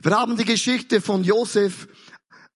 Wir 0.00 0.12
haben 0.12 0.36
die 0.36 0.44
Geschichte 0.44 1.00
von 1.00 1.24
Josef 1.24 1.88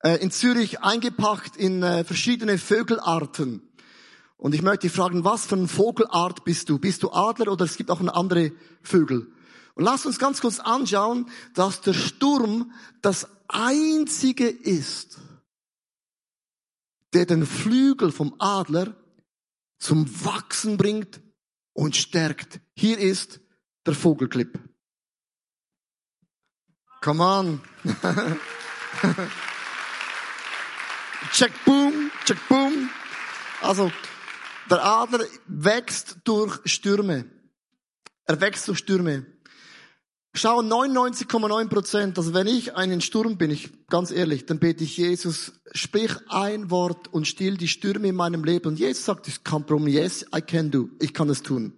äh, 0.02 0.16
in 0.16 0.30
Zürich 0.30 0.82
eingepackt 0.82 1.56
in 1.56 1.82
äh, 1.82 2.04
verschiedene 2.04 2.58
Vögelarten. 2.58 3.62
Und 4.36 4.54
ich 4.54 4.60
möchte 4.60 4.88
dich 4.88 4.92
fragen, 4.94 5.24
was 5.24 5.46
für 5.46 5.56
eine 5.56 5.66
Vogelart 5.66 6.44
bist 6.44 6.68
du? 6.68 6.78
Bist 6.78 7.02
du 7.02 7.12
Adler 7.12 7.50
oder 7.50 7.64
es 7.64 7.78
gibt 7.78 7.90
auch 7.90 7.98
andere 7.98 8.52
Vögel? 8.82 9.32
Und 9.74 9.84
lass 9.84 10.04
uns 10.04 10.18
ganz 10.18 10.42
kurz 10.42 10.60
anschauen, 10.60 11.30
dass 11.54 11.80
der 11.80 11.94
Sturm 11.94 12.70
das 13.00 13.26
einzige 13.48 14.48
ist, 14.48 15.16
der 17.14 17.24
den 17.24 17.46
Flügel 17.46 18.12
vom 18.12 18.34
Adler 18.38 18.94
zum 19.78 20.06
Wachsen 20.26 20.76
bringt 20.76 21.22
und 21.72 21.96
stärkt. 21.96 22.60
Hier 22.74 22.98
ist 22.98 23.40
der 23.86 23.94
Vogelclip. 23.94 24.67
Come 27.00 27.20
on. 27.22 27.60
check 31.32 31.52
boom, 31.64 32.10
check 32.24 32.38
boom. 32.48 32.90
Also, 33.62 33.90
der 34.70 34.84
Adler 34.84 35.24
wächst 35.46 36.16
durch 36.24 36.60
Stürme. 36.64 37.24
Er 38.24 38.40
wächst 38.40 38.68
durch 38.68 38.78
Stürme. 38.78 39.26
Schau, 40.34 40.60
99,9 40.60 41.68
Prozent, 41.68 42.18
also 42.18 42.34
wenn 42.34 42.46
ich 42.46 42.76
einen 42.76 43.00
Sturm 43.00 43.38
bin, 43.38 43.50
ich, 43.50 43.70
ganz 43.88 44.10
ehrlich, 44.10 44.46
dann 44.46 44.58
bete 44.58 44.84
ich 44.84 44.96
Jesus, 44.96 45.52
sprich 45.72 46.12
ein 46.28 46.70
Wort 46.70 47.08
und 47.08 47.26
still 47.26 47.56
die 47.56 47.66
Stürme 47.66 48.08
in 48.08 48.14
meinem 48.14 48.44
Leben. 48.44 48.68
Und 48.68 48.78
Jesus 48.78 49.04
sagt, 49.04 49.26
ich 49.26 49.42
kann 49.42 49.66
probieren, 49.66 49.88
yes, 49.88 50.26
I 50.34 50.40
can 50.40 50.70
do, 50.70 50.90
ich 51.00 51.14
kann 51.14 51.28
es 51.30 51.42
tun. 51.42 51.72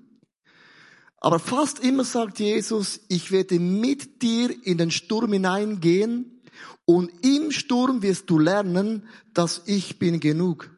Aber 1.21 1.39
fast 1.39 1.81
immer 1.81 2.05
sagt 2.05 2.39
Jesus, 2.39 3.01
ich 3.09 3.31
werde 3.31 3.61
mit 3.61 4.23
dir 4.23 4.55
in 4.67 4.79
den 4.79 4.91
Sturm 4.91 5.35
hineingehen 5.35 6.43
und 6.87 7.13
im 7.23 7.53
Sturm 7.53 8.03
wirst 8.03 8.31
du 8.31 8.39
lernen, 8.39 9.07
dass 9.35 9.63
ich 9.67 9.99
bin 9.99 10.19
genug. 10.19 10.71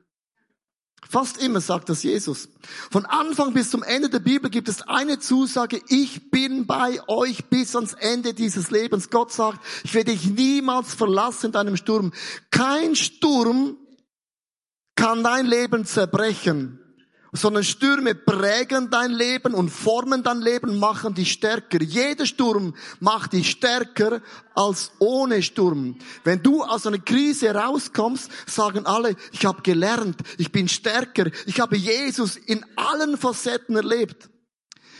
Fast 1.08 1.42
immer 1.42 1.60
sagt 1.60 1.90
das 1.90 2.02
Jesus. 2.02 2.48
Von 2.90 3.06
Anfang 3.06 3.52
bis 3.52 3.70
zum 3.70 3.82
Ende 3.82 4.08
der 4.08 4.18
Bibel 4.18 4.50
gibt 4.50 4.68
es 4.68 4.82
eine 4.82 5.18
Zusage, 5.18 5.80
ich 5.88 6.30
bin 6.30 6.66
bei 6.66 7.00
euch 7.06 7.44
bis 7.46 7.76
ans 7.76 7.92
Ende 7.92 8.34
dieses 8.34 8.70
Lebens. 8.70 9.10
Gott 9.10 9.30
sagt, 9.30 9.60
ich 9.84 9.94
werde 9.94 10.12
dich 10.12 10.26
niemals 10.26 10.94
verlassen 10.94 11.46
in 11.46 11.52
deinem 11.52 11.76
Sturm. 11.76 12.12
Kein 12.50 12.96
Sturm 12.96 13.76
kann 14.96 15.22
dein 15.22 15.46
Leben 15.46 15.84
zerbrechen 15.84 16.81
sondern 17.32 17.64
Stürme 17.64 18.14
prägen 18.14 18.90
dein 18.90 19.10
Leben 19.10 19.54
und 19.54 19.70
formen 19.70 20.22
dein 20.22 20.42
Leben, 20.42 20.78
machen 20.78 21.14
dich 21.14 21.32
stärker. 21.32 21.80
Jeder 21.80 22.26
Sturm 22.26 22.74
macht 23.00 23.32
dich 23.32 23.50
stärker 23.50 24.20
als 24.54 24.92
ohne 24.98 25.42
Sturm. 25.42 25.96
Wenn 26.24 26.42
du 26.42 26.62
aus 26.62 26.86
einer 26.86 26.98
Krise 26.98 27.54
rauskommst, 27.54 28.30
sagen 28.46 28.84
alle, 28.84 29.16
ich 29.32 29.46
habe 29.46 29.62
gelernt, 29.62 30.20
ich 30.36 30.52
bin 30.52 30.68
stärker, 30.68 31.30
ich 31.46 31.58
habe 31.58 31.76
Jesus 31.76 32.36
in 32.36 32.64
allen 32.76 33.16
Facetten 33.16 33.76
erlebt. 33.76 34.28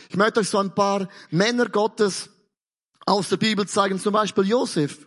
Ich 0.09 0.15
möchte 0.15 0.39
euch 0.39 0.49
so 0.49 0.57
ein 0.57 0.73
paar 0.73 1.07
Männer 1.29 1.69
Gottes 1.69 2.29
aus 3.05 3.29
der 3.29 3.37
Bibel 3.37 3.67
zeigen, 3.67 3.99
zum 3.99 4.13
Beispiel 4.13 4.45
Josef. 4.45 5.05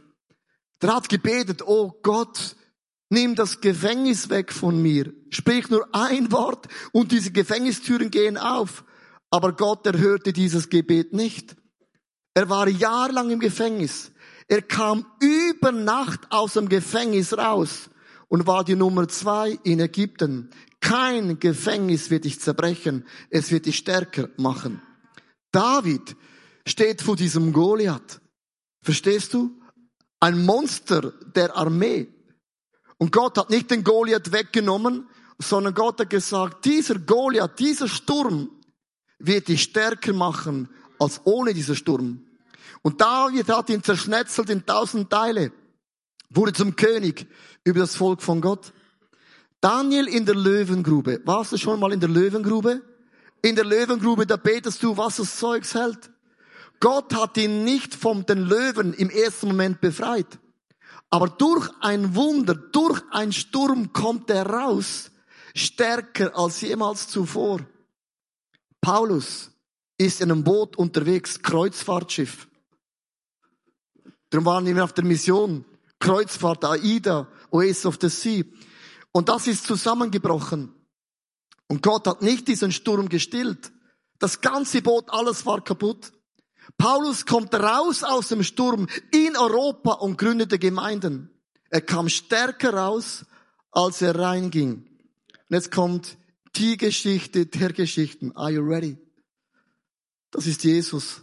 Der 0.80 0.94
hat 0.94 1.08
gebetet, 1.08 1.62
oh 1.66 1.92
Gott, 2.02 2.54
nimm 3.10 3.34
das 3.34 3.60
Gefängnis 3.60 4.30
weg 4.30 4.52
von 4.52 4.80
mir. 4.80 5.12
Sprich 5.30 5.68
nur 5.70 5.88
ein 5.94 6.30
Wort 6.32 6.66
und 6.92 7.12
diese 7.12 7.32
Gefängnistüren 7.32 8.10
gehen 8.10 8.36
auf. 8.38 8.84
Aber 9.30 9.52
Gott 9.52 9.86
erhörte 9.86 10.32
dieses 10.32 10.68
Gebet 10.68 11.12
nicht. 11.12 11.56
Er 12.34 12.48
war 12.48 12.68
jahrelang 12.68 13.30
im 13.30 13.40
Gefängnis. 13.40 14.12
Er 14.48 14.62
kam 14.62 15.06
über 15.20 15.72
Nacht 15.72 16.20
aus 16.30 16.52
dem 16.52 16.68
Gefängnis 16.68 17.36
raus 17.36 17.90
und 18.28 18.46
war 18.46 18.64
die 18.64 18.76
Nummer 18.76 19.08
zwei 19.08 19.58
in 19.64 19.80
Ägypten. 19.80 20.50
Kein 20.80 21.40
Gefängnis 21.40 22.10
wird 22.10 22.24
dich 22.24 22.40
zerbrechen. 22.40 23.06
Es 23.30 23.50
wird 23.50 23.66
dich 23.66 23.78
stärker 23.78 24.28
machen. 24.36 24.80
David 25.50 26.16
steht 26.66 27.02
vor 27.02 27.16
diesem 27.16 27.52
Goliath. 27.52 28.20
Verstehst 28.82 29.34
du? 29.34 29.58
Ein 30.20 30.44
Monster 30.44 31.12
der 31.34 31.56
Armee. 31.56 32.08
Und 32.98 33.12
Gott 33.12 33.36
hat 33.38 33.50
nicht 33.50 33.70
den 33.70 33.84
Goliath 33.84 34.32
weggenommen, 34.32 35.08
sondern 35.38 35.74
Gott 35.74 36.00
hat 36.00 36.10
gesagt, 36.10 36.64
dieser 36.64 36.98
Goliath, 36.98 37.58
dieser 37.58 37.88
Sturm 37.88 38.50
wird 39.18 39.48
dich 39.48 39.62
stärker 39.62 40.12
machen 40.12 40.68
als 40.98 41.20
ohne 41.24 41.52
dieser 41.52 41.74
Sturm. 41.74 42.26
Und 42.82 43.00
David 43.00 43.48
hat 43.48 43.68
ihn 43.68 43.82
zerschnetzelt 43.82 44.50
in 44.50 44.64
tausend 44.64 45.10
Teile, 45.10 45.52
wurde 46.30 46.52
zum 46.52 46.76
König 46.76 47.26
über 47.64 47.80
das 47.80 47.96
Volk 47.96 48.22
von 48.22 48.40
Gott. 48.40 48.72
Daniel 49.60 50.06
in 50.06 50.26
der 50.26 50.34
Löwengrube. 50.34 51.20
Warst 51.24 51.52
du 51.52 51.56
schon 51.56 51.80
mal 51.80 51.92
in 51.92 52.00
der 52.00 52.08
Löwengrube? 52.08 52.82
In 53.42 53.56
der 53.56 53.64
Löwengrube, 53.64 54.26
da 54.26 54.36
betest 54.36 54.82
du, 54.82 54.96
was 54.96 55.16
das 55.16 55.36
Zeugs 55.36 55.74
hält. 55.74 56.10
Gott 56.80 57.14
hat 57.14 57.36
ihn 57.36 57.64
nicht 57.64 57.94
vom 57.94 58.26
den 58.26 58.38
Löwen 58.38 58.92
im 58.94 59.10
ersten 59.10 59.48
Moment 59.48 59.80
befreit. 59.80 60.38
Aber 61.10 61.28
durch 61.28 61.70
ein 61.80 62.14
Wunder, 62.14 62.54
durch 62.54 63.02
ein 63.10 63.32
Sturm 63.32 63.92
kommt 63.92 64.30
er 64.30 64.46
raus, 64.46 65.10
stärker 65.54 66.36
als 66.36 66.60
jemals 66.60 67.08
zuvor. 67.08 67.60
Paulus 68.80 69.50
ist 69.98 70.20
in 70.20 70.30
einem 70.30 70.44
Boot 70.44 70.76
unterwegs, 70.76 71.42
Kreuzfahrtschiff. 71.42 72.48
Darum 74.30 74.44
waren 74.44 74.66
wir 74.66 74.84
auf 74.84 74.92
der 74.92 75.04
Mission. 75.04 75.64
Kreuzfahrt, 75.98 76.64
Aida, 76.64 77.28
Oasis 77.50 77.86
of 77.86 77.98
the 78.00 78.08
Sea. 78.08 78.44
Und 79.12 79.28
das 79.28 79.46
ist 79.46 79.66
zusammengebrochen. 79.66 80.74
Und 81.68 81.82
Gott 81.82 82.06
hat 82.06 82.22
nicht 82.22 82.46
diesen 82.48 82.70
Sturm 82.70 83.08
gestillt. 83.08 83.72
Das 84.18 84.40
ganze 84.40 84.82
Boot, 84.82 85.08
alles 85.08 85.46
war 85.46 85.62
kaputt. 85.62 86.12
Paulus 86.78 87.26
kommt 87.26 87.54
raus 87.54 88.02
aus 88.02 88.28
dem 88.28 88.42
Sturm 88.42 88.88
in 89.12 89.36
Europa 89.36 89.92
und 89.92 90.18
gründete 90.18 90.58
Gemeinden. 90.58 91.30
Er 91.70 91.80
kam 91.80 92.08
stärker 92.08 92.74
raus, 92.74 93.24
als 93.70 94.02
er 94.02 94.18
reinging. 94.18 94.86
Und 95.48 95.54
jetzt 95.54 95.70
kommt 95.70 96.16
die 96.56 96.76
Geschichte 96.76 97.46
der 97.46 97.72
Geschichten. 97.72 98.34
Are 98.36 98.50
you 98.50 98.62
ready? 98.62 98.98
Das 100.30 100.46
ist 100.46 100.64
Jesus. 100.64 101.22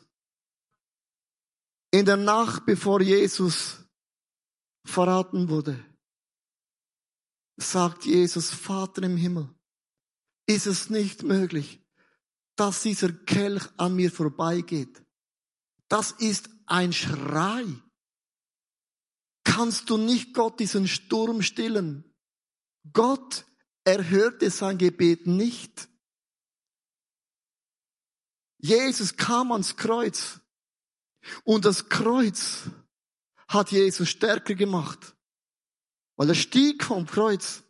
In 1.91 2.05
der 2.05 2.17
Nacht, 2.17 2.65
bevor 2.65 3.01
Jesus 3.01 3.77
verraten 4.85 5.49
wurde, 5.49 5.83
sagt 7.57 8.05
Jesus, 8.05 8.49
Vater 8.49 9.03
im 9.03 9.17
Himmel, 9.17 9.49
ist 10.45 10.65
es 10.65 10.89
nicht 10.89 11.23
möglich, 11.23 11.81
dass 12.55 12.81
dieser 12.81 13.11
Kelch 13.11 13.63
an 13.77 13.95
mir 13.95 14.11
vorbeigeht. 14.11 15.03
Das 15.93 16.09
ist 16.09 16.49
ein 16.65 16.91
Schrei. 16.91 17.65
Kannst 19.43 19.91
du 19.91 19.97
nicht 19.97 20.33
Gott 20.33 20.59
diesen 20.59 20.87
Sturm 20.87 21.43
stillen? 21.43 22.03
Gott 22.93 23.45
erhörte 23.83 24.49
sein 24.49 24.79
Gebet 24.79 25.27
nicht. 25.27 25.87
Jesus 28.57 29.17
kam 29.17 29.51
ans 29.51 29.75
Kreuz 29.75 30.39
und 31.43 31.63
das 31.63 31.89
Kreuz 31.89 32.71
hat 33.47 33.69
Jesus 33.71 34.09
stärker 34.09 34.55
gemacht, 34.55 35.15
weil 36.15 36.29
er 36.29 36.33
stieg 36.33 36.83
vom 36.83 37.05
Kreuz 37.05 37.61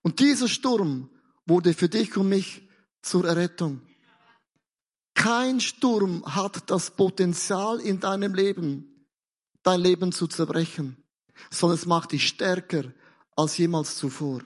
und 0.00 0.18
dieser 0.18 0.48
Sturm 0.48 1.16
wurde 1.46 1.74
für 1.74 1.88
dich 1.88 2.16
und 2.16 2.28
mich 2.28 2.68
zur 3.02 3.24
Errettung. 3.24 3.86
Kein 5.14 5.60
Sturm 5.60 6.24
hat 6.24 6.70
das 6.70 6.90
Potenzial 6.90 7.80
in 7.80 8.00
deinem 8.00 8.34
Leben, 8.34 9.06
dein 9.62 9.80
Leben 9.80 10.12
zu 10.12 10.26
zerbrechen, 10.26 10.96
sondern 11.50 11.78
es 11.78 11.86
macht 11.86 12.12
dich 12.12 12.26
stärker 12.26 12.84
als 13.36 13.58
jemals 13.58 13.96
zuvor. 13.96 14.42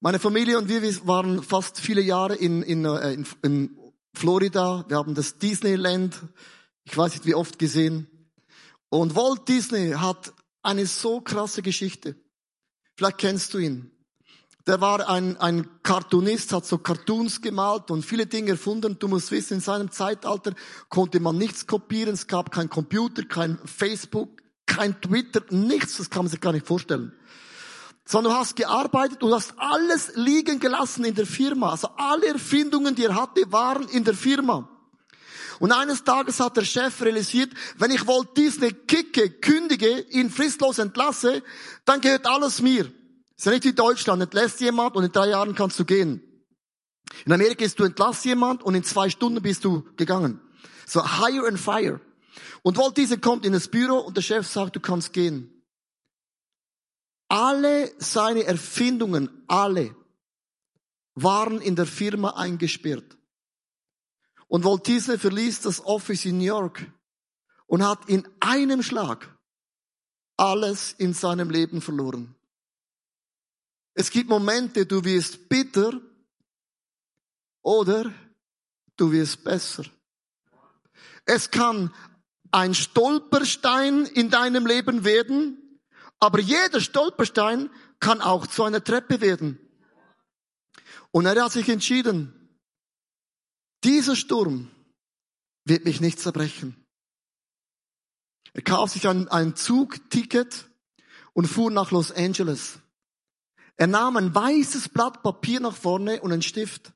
Meine 0.00 0.18
Familie 0.18 0.58
und 0.58 0.68
wir, 0.68 0.82
wir 0.82 1.06
waren 1.06 1.42
fast 1.42 1.80
viele 1.80 2.02
Jahre 2.02 2.34
in, 2.34 2.62
in, 2.62 2.84
äh, 2.84 3.14
in, 3.14 3.26
in 3.42 3.78
Florida. 4.14 4.84
Wir 4.88 4.98
haben 4.98 5.14
das 5.14 5.38
Disneyland, 5.38 6.20
ich 6.84 6.96
weiß 6.96 7.12
nicht 7.14 7.26
wie 7.26 7.34
oft 7.34 7.58
gesehen. 7.58 8.06
Und 8.88 9.16
Walt 9.16 9.48
Disney 9.48 9.92
hat 9.92 10.32
eine 10.62 10.86
so 10.86 11.20
krasse 11.20 11.62
Geschichte. 11.62 12.16
Vielleicht 12.96 13.18
kennst 13.18 13.54
du 13.54 13.58
ihn. 13.58 13.90
Der 14.66 14.80
war 14.80 15.08
ein, 15.08 15.36
ein 15.36 15.68
Cartoonist, 15.84 16.52
hat 16.52 16.66
so 16.66 16.78
Cartoons 16.78 17.40
gemalt 17.40 17.90
und 17.92 18.04
viele 18.04 18.26
Dinge 18.26 18.50
erfunden. 18.52 18.98
Du 18.98 19.06
musst 19.06 19.30
wissen, 19.30 19.54
in 19.54 19.60
seinem 19.60 19.92
Zeitalter 19.92 20.54
konnte 20.88 21.20
man 21.20 21.38
nichts 21.38 21.68
kopieren. 21.68 22.14
Es 22.14 22.26
gab 22.26 22.50
kein 22.50 22.68
Computer, 22.68 23.22
kein 23.22 23.58
Facebook, 23.64 24.42
kein 24.66 25.00
Twitter, 25.00 25.42
nichts. 25.50 25.98
Das 25.98 26.10
kann 26.10 26.24
man 26.24 26.30
sich 26.30 26.40
gar 26.40 26.52
nicht 26.52 26.66
vorstellen. 26.66 27.12
Sondern 28.04 28.32
du 28.32 28.38
hast 28.38 28.56
gearbeitet 28.56 29.22
und 29.22 29.32
hast 29.32 29.54
alles 29.56 30.12
liegen 30.16 30.58
gelassen 30.58 31.04
in 31.04 31.14
der 31.14 31.26
Firma. 31.26 31.70
Also 31.70 31.88
alle 31.96 32.26
Erfindungen, 32.26 32.96
die 32.96 33.04
er 33.04 33.14
hatte, 33.14 33.52
waren 33.52 33.88
in 33.88 34.02
der 34.02 34.14
Firma. 34.14 34.68
Und 35.60 35.70
eines 35.70 36.02
Tages 36.02 36.40
hat 36.40 36.56
der 36.56 36.64
Chef 36.64 37.00
realisiert, 37.02 37.50
wenn 37.78 37.92
ich 37.92 38.06
Walt 38.06 38.36
Disney 38.36 38.72
kicke, 38.72 39.30
kündige, 39.30 40.00
ihn 40.10 40.28
fristlos 40.28 40.78
entlasse, 40.78 41.42
dann 41.84 42.00
gehört 42.00 42.26
alles 42.26 42.60
mir. 42.60 42.90
Ist 43.36 43.44
ja 43.44 43.52
nicht 43.52 43.64
wie 43.64 43.72
Deutschland, 43.72 44.22
entlässt 44.22 44.60
jemand 44.60 44.96
und 44.96 45.04
in 45.04 45.12
drei 45.12 45.28
Jahren 45.28 45.54
kannst 45.54 45.78
du 45.78 45.84
gehen. 45.84 46.22
In 47.24 47.32
Amerika 47.32 47.64
ist 47.64 47.78
du 47.78 47.84
entlass 47.84 48.24
jemand 48.24 48.62
und 48.62 48.74
in 48.74 48.84
zwei 48.84 49.10
Stunden 49.10 49.42
bist 49.42 49.64
du 49.64 49.86
gegangen. 49.96 50.40
So 50.86 51.02
hire 51.02 51.46
and 51.46 51.58
fire. 51.58 52.00
Und 52.62 52.78
Walt 52.78 52.96
Disney 52.96 53.18
kommt 53.18 53.44
in 53.44 53.52
das 53.52 53.68
Büro 53.68 53.98
und 53.98 54.16
der 54.16 54.22
Chef 54.22 54.46
sagt, 54.46 54.76
du 54.76 54.80
kannst 54.80 55.12
gehen. 55.12 55.52
Alle 57.28 57.92
seine 57.98 58.44
Erfindungen, 58.44 59.44
alle, 59.48 59.94
waren 61.14 61.60
in 61.60 61.76
der 61.76 61.86
Firma 61.86 62.30
eingesperrt. 62.30 63.16
Und 64.48 64.64
Walt 64.64 64.86
Disney 64.86 65.18
verließ 65.18 65.62
das 65.62 65.84
Office 65.84 66.24
in 66.24 66.38
New 66.38 66.44
York 66.44 66.86
und 67.66 67.84
hat 67.84 68.08
in 68.08 68.28
einem 68.40 68.82
Schlag 68.82 69.36
alles 70.36 70.92
in 70.92 71.14
seinem 71.14 71.50
Leben 71.50 71.80
verloren. 71.80 72.35
Es 73.98 74.10
gibt 74.10 74.28
Momente, 74.28 74.84
du 74.84 75.02
wirst 75.04 75.48
bitter 75.48 75.98
oder 77.62 78.12
du 78.94 79.10
wirst 79.10 79.42
besser. 79.42 79.84
Es 81.24 81.50
kann 81.50 81.94
ein 82.50 82.74
Stolperstein 82.74 84.04
in 84.04 84.28
deinem 84.28 84.66
Leben 84.66 85.04
werden, 85.04 85.80
aber 86.20 86.40
jeder 86.40 86.82
Stolperstein 86.82 87.70
kann 87.98 88.20
auch 88.20 88.46
zu 88.46 88.64
einer 88.64 88.84
Treppe 88.84 89.22
werden. 89.22 89.58
Und 91.10 91.24
er 91.24 91.42
hat 91.42 91.52
sich 91.52 91.70
entschieden, 91.70 92.50
dieser 93.82 94.14
Sturm 94.14 94.70
wird 95.64 95.86
mich 95.86 96.02
nicht 96.02 96.20
zerbrechen. 96.20 96.84
Er 98.52 98.60
kauft 98.60 98.92
sich 98.92 99.08
ein, 99.08 99.26
ein 99.28 99.56
Zugticket 99.56 100.68
und 101.32 101.46
fuhr 101.46 101.70
nach 101.70 101.92
Los 101.92 102.12
Angeles. 102.12 102.78
Er 103.76 103.86
nahm 103.86 104.16
ein 104.16 104.34
weißes 104.34 104.88
Blatt 104.88 105.22
Papier 105.22 105.60
nach 105.60 105.76
vorne 105.76 106.20
und 106.22 106.32
einen 106.32 106.42
Stift. 106.42 106.92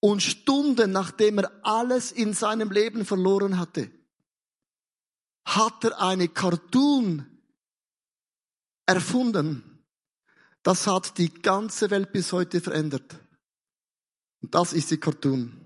Und 0.00 0.22
Stunden 0.22 0.92
nachdem 0.92 1.38
er 1.38 1.52
alles 1.62 2.12
in 2.12 2.34
seinem 2.34 2.70
Leben 2.70 3.04
verloren 3.04 3.58
hatte, 3.58 3.90
hat 5.44 5.84
er 5.84 6.00
eine 6.00 6.28
Cartoon 6.28 7.26
erfunden. 8.86 9.84
Das 10.62 10.86
hat 10.86 11.16
die 11.18 11.32
ganze 11.32 11.90
Welt 11.90 12.12
bis 12.12 12.32
heute 12.32 12.60
verändert. 12.60 13.14
Und 14.42 14.54
das 14.54 14.72
ist 14.72 14.90
die 14.90 14.98
Cartoon. 14.98 15.60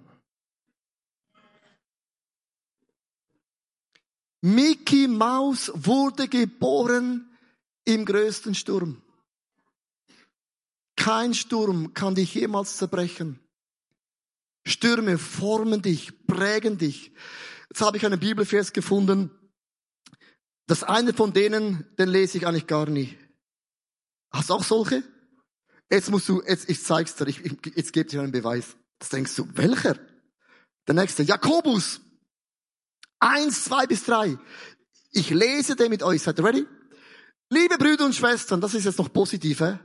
Mickey 4.40 5.08
Mouse 5.08 5.72
wurde 5.74 6.28
geboren 6.28 7.36
im 7.84 8.04
größten 8.04 8.54
Sturm. 8.54 9.02
Kein 10.98 11.32
Sturm 11.32 11.94
kann 11.94 12.16
dich 12.16 12.34
jemals 12.34 12.76
zerbrechen. 12.76 13.38
Stürme 14.66 15.16
formen 15.16 15.80
dich, 15.80 16.26
prägen 16.26 16.76
dich. 16.76 17.12
Jetzt 17.70 17.80
habe 17.80 17.96
ich 17.96 18.04
einen 18.04 18.18
Bibelvers 18.18 18.72
gefunden. 18.72 19.30
Das 20.66 20.82
eine 20.82 21.14
von 21.14 21.32
denen, 21.32 21.86
den 21.98 22.08
lese 22.08 22.38
ich 22.38 22.46
eigentlich 22.46 22.66
gar 22.66 22.90
nie. 22.90 23.16
Hast 24.30 24.50
du 24.50 24.54
auch 24.54 24.64
solche? 24.64 25.04
Jetzt 25.88 26.10
musst 26.10 26.28
du, 26.28 26.42
jetzt, 26.42 26.68
ich 26.68 26.82
zeig's 26.82 27.14
dir, 27.14 27.28
ich, 27.28 27.44
ich, 27.44 27.52
jetzt 27.76 27.92
gebe 27.92 28.10
dir 28.10 28.20
einen 28.20 28.32
Beweis. 28.32 28.76
Jetzt 29.00 29.12
denkst 29.12 29.36
du, 29.36 29.48
welcher? 29.54 29.96
Der 30.88 30.94
nächste, 30.96 31.22
Jakobus. 31.22 32.00
Eins, 33.20 33.64
zwei 33.64 33.86
bis 33.86 34.04
drei. 34.04 34.36
Ich 35.12 35.30
lese 35.30 35.76
den 35.76 35.90
mit 35.90 36.02
euch. 36.02 36.22
Seid 36.22 36.40
ihr 36.40 36.44
ready? 36.44 36.66
Liebe 37.50 37.78
Brüder 37.78 38.04
und 38.04 38.16
Schwestern, 38.16 38.60
das 38.60 38.74
ist 38.74 38.84
jetzt 38.84 38.98
noch 38.98 39.12
positiv, 39.12 39.60
hä? 39.60 39.78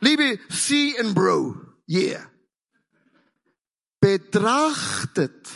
Liebe 0.00 0.38
C 0.48 0.96
and 0.98 1.14
Bro, 1.14 1.56
yeah. 1.88 2.30
Betrachtet 4.00 5.48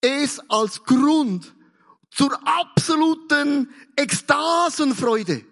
es 0.00 0.40
als 0.48 0.82
Grund 0.84 1.52
zur 2.10 2.38
absoluten 2.46 3.72
Ekstasenfreude. 3.96 5.44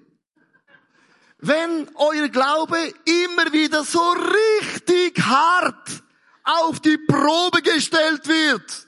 Wenn 1.38 1.90
euer 1.96 2.28
Glaube 2.28 2.78
immer 3.04 3.52
wieder 3.52 3.84
so 3.84 4.00
richtig 4.12 5.20
hart 5.22 6.02
auf 6.44 6.80
die 6.80 6.96
Probe 6.96 7.60
gestellt 7.60 8.26
wird. 8.26 8.86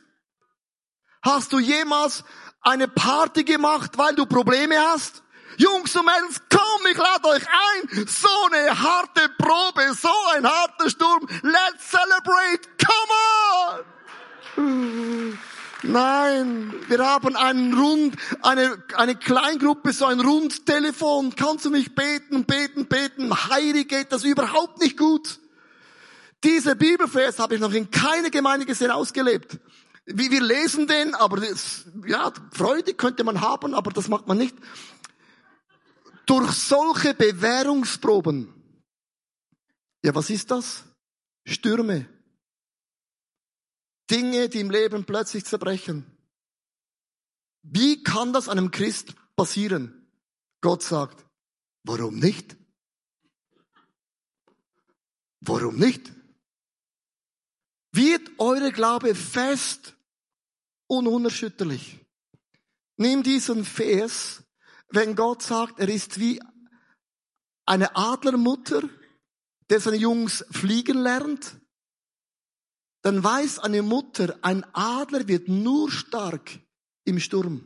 Hast 1.22 1.52
du 1.52 1.58
jemals 1.58 2.24
eine 2.60 2.88
Party 2.88 3.44
gemacht, 3.44 3.98
weil 3.98 4.14
du 4.14 4.26
Probleme 4.26 4.78
hast? 4.78 5.22
Jungs 5.58 5.94
und 5.96 6.06
Mädels, 6.06 6.40
komm, 6.48 6.86
ich 6.90 6.96
lade 6.96 7.28
euch 7.28 7.42
ein. 7.42 8.06
So 8.06 8.28
eine 8.52 8.78
harte 8.78 9.28
Probe, 9.38 9.92
so 9.92 10.08
ein 10.34 10.46
harter 10.46 10.88
Sturm. 10.88 11.26
Let's 11.42 11.90
celebrate. 11.90 12.68
Come 12.78 13.84
on. 14.56 15.38
Nein, 15.82 16.74
wir 16.86 17.04
haben 17.04 17.36
einen 17.36 17.74
Rund, 17.74 18.16
eine, 18.42 18.82
eine 18.96 19.16
Kleingruppe, 19.16 19.92
so 19.92 20.06
ein 20.06 20.20
Rundtelefon. 20.20 21.34
Kannst 21.34 21.64
du 21.64 21.70
mich 21.70 21.92
beten, 21.94 22.44
beten, 22.44 22.86
beten? 22.86 23.32
Heidi 23.50 23.84
geht 23.84 24.12
das 24.12 24.22
überhaupt 24.22 24.80
nicht 24.80 24.96
gut. 24.96 25.40
Diese 26.44 26.76
Bibelvers 26.76 27.40
habe 27.40 27.56
ich 27.56 27.60
noch 27.60 27.72
in 27.72 27.90
keine 27.90 28.30
Gemeinde 28.30 28.64
gesehen 28.64 28.92
ausgelebt. 28.92 29.58
Wie 30.06 30.30
wir 30.30 30.40
lesen 30.40 30.86
den, 30.86 31.14
aber 31.16 31.38
das, 31.38 31.84
ja, 32.06 32.32
Freude 32.52 32.94
könnte 32.94 33.24
man 33.24 33.40
haben, 33.40 33.74
aber 33.74 33.90
das 33.90 34.08
macht 34.08 34.26
man 34.26 34.38
nicht. 34.38 34.56
Durch 36.28 36.52
solche 36.52 37.14
Bewährungsproben. 37.14 38.52
Ja, 40.04 40.14
was 40.14 40.28
ist 40.28 40.50
das? 40.50 40.84
Stürme. 41.46 42.06
Dinge, 44.10 44.50
die 44.50 44.60
im 44.60 44.70
Leben 44.70 45.06
plötzlich 45.06 45.46
zerbrechen. 45.46 46.04
Wie 47.62 48.02
kann 48.02 48.34
das 48.34 48.50
einem 48.50 48.70
Christ 48.70 49.14
passieren? 49.36 50.06
Gott 50.60 50.82
sagt, 50.82 51.24
warum 51.84 52.18
nicht? 52.18 52.56
Warum 55.40 55.76
nicht? 55.78 56.12
Wird 57.92 58.30
eure 58.38 58.70
Glaube 58.70 59.14
fest 59.14 59.96
und 60.88 61.06
unerschütterlich. 61.06 61.98
Nimm 62.98 63.22
diesen 63.22 63.64
Vers, 63.64 64.42
wenn 64.90 65.14
Gott 65.14 65.42
sagt, 65.42 65.80
er 65.80 65.88
ist 65.88 66.18
wie 66.18 66.40
eine 67.66 67.94
Adlermutter, 67.94 68.82
der 69.68 69.80
seine 69.80 69.96
Jungs 69.96 70.44
fliegen 70.50 70.98
lernt, 70.98 71.60
dann 73.02 73.22
weiß 73.22 73.60
eine 73.60 73.82
Mutter, 73.82 74.38
ein 74.42 74.64
Adler 74.72 75.28
wird 75.28 75.48
nur 75.48 75.90
stark 75.90 76.58
im 77.04 77.20
Sturm. 77.20 77.64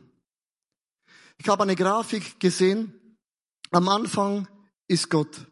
Ich 1.37 1.47
habe 1.47 1.63
eine 1.63 1.75
Grafik 1.75 2.39
gesehen. 2.39 3.17
Am 3.71 3.89
Anfang 3.89 4.47
ist 4.87 5.09
Gott. 5.09 5.47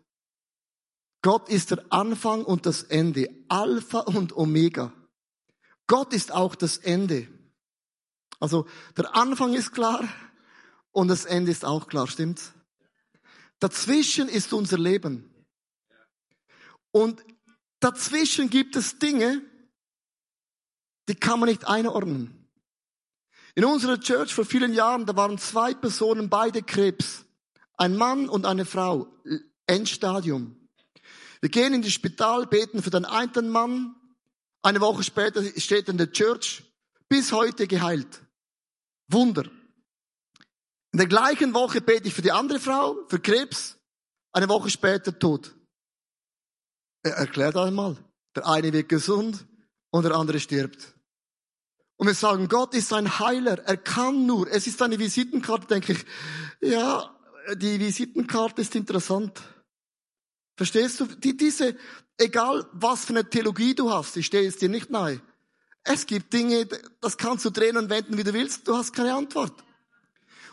Gott 1.23 1.49
ist 1.49 1.71
der 1.71 1.83
Anfang 1.89 2.45
und 2.45 2.65
das 2.65 2.83
Ende, 2.83 3.29
Alpha 3.47 3.99
und 3.99 4.35
Omega. 4.35 4.93
Gott 5.87 6.13
ist 6.13 6.31
auch 6.31 6.55
das 6.55 6.77
Ende. 6.77 7.27
Also 8.39 8.67
der 8.97 9.15
Anfang 9.15 9.53
ist 9.53 9.71
klar 9.71 10.07
und 10.91 11.07
das 11.07 11.25
Ende 11.25 11.51
ist 11.51 11.65
auch 11.65 11.87
klar, 11.87 12.07
stimmt's? 12.07 12.53
Dazwischen 13.59 14.27
ist 14.27 14.53
unser 14.53 14.77
Leben. 14.77 15.31
Und 16.91 17.23
dazwischen 17.79 18.49
gibt 18.49 18.75
es 18.75 18.99
Dinge, 18.99 19.41
die 21.07 21.15
kann 21.15 21.39
man 21.39 21.49
nicht 21.49 21.67
einordnen. 21.67 22.49
In 23.55 23.65
unserer 23.65 23.99
Church 23.99 24.33
vor 24.33 24.45
vielen 24.45 24.73
Jahren, 24.73 25.05
da 25.05 25.15
waren 25.15 25.37
zwei 25.37 25.73
Personen, 25.73 26.29
beide 26.29 26.63
Krebs. 26.63 27.25
Ein 27.77 27.95
Mann 27.95 28.29
und 28.29 28.45
eine 28.45 28.65
Frau. 28.65 29.07
Endstadium. 29.67 30.55
Wir 31.39 31.49
gehen 31.49 31.73
in 31.73 31.81
das 31.81 31.91
Spital, 31.91 32.45
beten 32.45 32.81
für 32.83 32.89
den 32.89 33.05
einen 33.05 33.49
Mann. 33.49 33.95
Eine 34.61 34.81
Woche 34.81 35.03
später 35.03 35.43
steht 35.59 35.89
in 35.89 35.97
der 35.97 36.11
Church, 36.11 36.63
bis 37.09 37.31
heute 37.31 37.67
geheilt. 37.67 38.21
Wunder. 39.07 39.49
In 40.93 40.97
der 40.97 41.07
gleichen 41.07 41.53
Woche 41.53 41.81
bete 41.81 42.07
ich 42.07 42.13
für 42.13 42.21
die 42.21 42.31
andere 42.31 42.59
Frau, 42.59 42.97
für 43.07 43.19
Krebs. 43.19 43.77
Eine 44.33 44.49
Woche 44.49 44.69
später 44.69 45.17
tot. 45.17 45.55
Erklärt 47.03 47.55
einmal. 47.55 47.97
Der 48.35 48.47
eine 48.47 48.71
wird 48.71 48.89
gesund 48.89 49.45
und 49.89 50.03
der 50.03 50.15
andere 50.15 50.39
stirbt. 50.39 50.95
Und 51.97 52.07
wir 52.07 52.13
sagen, 52.13 52.47
Gott 52.47 52.73
ist 52.73 52.93
ein 52.93 53.19
Heiler. 53.19 53.59
Er 53.59 53.77
kann 53.77 54.25
nur. 54.25 54.49
Es 54.49 54.67
ist 54.67 54.81
eine 54.81 54.97
Visitenkarte, 54.97 55.67
denke 55.67 55.93
ich. 55.93 56.05
Ja, 56.61 57.15
die 57.55 57.79
Visitenkarte 57.79 58.61
ist 58.61 58.75
interessant. 58.75 59.39
Verstehst 60.57 60.99
du? 60.99 61.05
Die, 61.05 61.37
diese, 61.37 61.75
egal 62.17 62.67
was 62.73 63.05
für 63.05 63.13
eine 63.13 63.29
Theologie 63.29 63.75
du 63.75 63.91
hast, 63.91 64.17
ich 64.17 64.25
stehe 64.25 64.47
es 64.47 64.57
dir 64.57 64.69
nicht 64.69 64.89
nahe. 64.89 65.21
Es 65.83 66.05
gibt 66.05 66.33
Dinge, 66.33 66.67
das 67.01 67.17
kannst 67.17 67.45
du 67.45 67.49
drehen 67.49 67.77
und 67.77 67.89
wenden, 67.89 68.17
wie 68.17 68.23
du 68.23 68.33
willst. 68.33 68.67
Du 68.67 68.75
hast 68.75 68.93
keine 68.93 69.15
Antwort. 69.15 69.53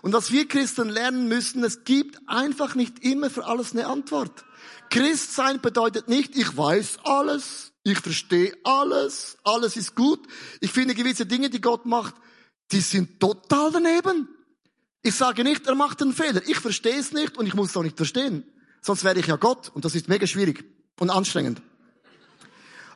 Und 0.03 0.13
was 0.13 0.31
wir 0.31 0.47
Christen 0.47 0.89
lernen 0.89 1.29
müssen, 1.29 1.65
es 1.65 1.85
gibt 1.85 2.19
einfach 2.29 2.75
nicht 2.75 3.05
immer 3.05 3.31
für 3.31 3.47
alles 3.47 3.73
eine 3.73 3.87
Antwort. 3.87 4.45
Christ 4.91 5.35
sein 5.35 5.61
bedeutet 5.61 6.09
nicht, 6.09 6.37
ich 6.37 6.57
weiß 6.57 6.99
alles, 7.05 7.73
ich 7.83 7.99
verstehe 7.99 8.57
alles, 8.65 9.39
alles 9.45 9.77
ist 9.77 9.95
gut. 9.95 10.21
Ich 10.61 10.71
finde 10.71 10.95
gewisse 10.95 11.27
Dinge, 11.27 11.51
die 11.51 11.61
Gott 11.61 11.85
macht, 11.85 12.15
die 12.71 12.81
sind 12.81 13.21
total 13.21 13.73
daneben. 13.73 14.29
Ich 15.03 15.15
sage 15.15 15.43
nicht, 15.43 15.67
er 15.67 15.75
macht 15.75 16.03
einen 16.03 16.13
Fehler. 16.13 16.43
Ich 16.47 16.59
verstehe 16.59 16.99
es 16.99 17.13
nicht 17.13 17.37
und 17.37 17.47
ich 17.47 17.55
muss 17.55 17.71
es 17.71 17.77
auch 17.77 17.83
nicht 17.83 17.97
verstehen. 17.97 18.45
Sonst 18.81 19.05
wäre 19.05 19.19
ich 19.19 19.27
ja 19.27 19.37
Gott 19.37 19.71
und 19.75 19.85
das 19.85 19.95
ist 19.95 20.09
mega 20.09 20.27
schwierig 20.27 20.65
und 20.99 21.11
anstrengend. 21.11 21.63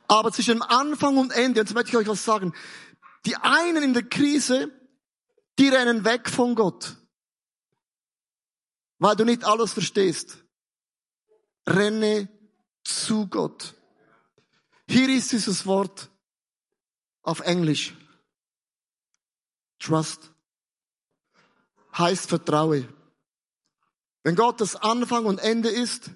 Aber 0.09 0.31
zwischen 0.33 0.62
Anfang 0.62 1.17
und 1.17 1.33
Ende, 1.33 1.61
und 1.61 1.69
jetzt 1.69 1.75
möchte 1.75 1.91
ich 1.91 1.97
euch 1.97 2.09
was 2.09 2.25
sagen, 2.25 2.53
die 3.25 3.37
einen 3.37 3.83
in 3.83 3.95
der 3.95 4.03
Krise, 4.03 4.71
die 5.59 5.69
rennen 5.69 6.05
weg 6.05 6.29
von 6.29 6.55
Gott, 6.55 6.97
weil 8.99 9.17
du 9.17 9.25
nicht 9.25 9.45
alles 9.45 9.73
verstehst. 9.73 10.38
Renne 11.67 12.29
zu 12.85 13.27
Gott. 13.29 13.75
Hier 14.88 15.09
ist 15.09 15.33
dieses 15.33 15.65
Wort 15.67 16.11
auf 17.23 17.41
Englisch. 17.41 17.95
Trust. 19.79 20.31
Heißt 21.97 22.29
vertraue. 22.29 22.88
Wenn 24.23 24.37
Gott 24.37 24.61
das 24.61 24.77
Anfang 24.77 25.27
und 25.27 25.38
Ende 25.38 25.69
ist, 25.69 26.11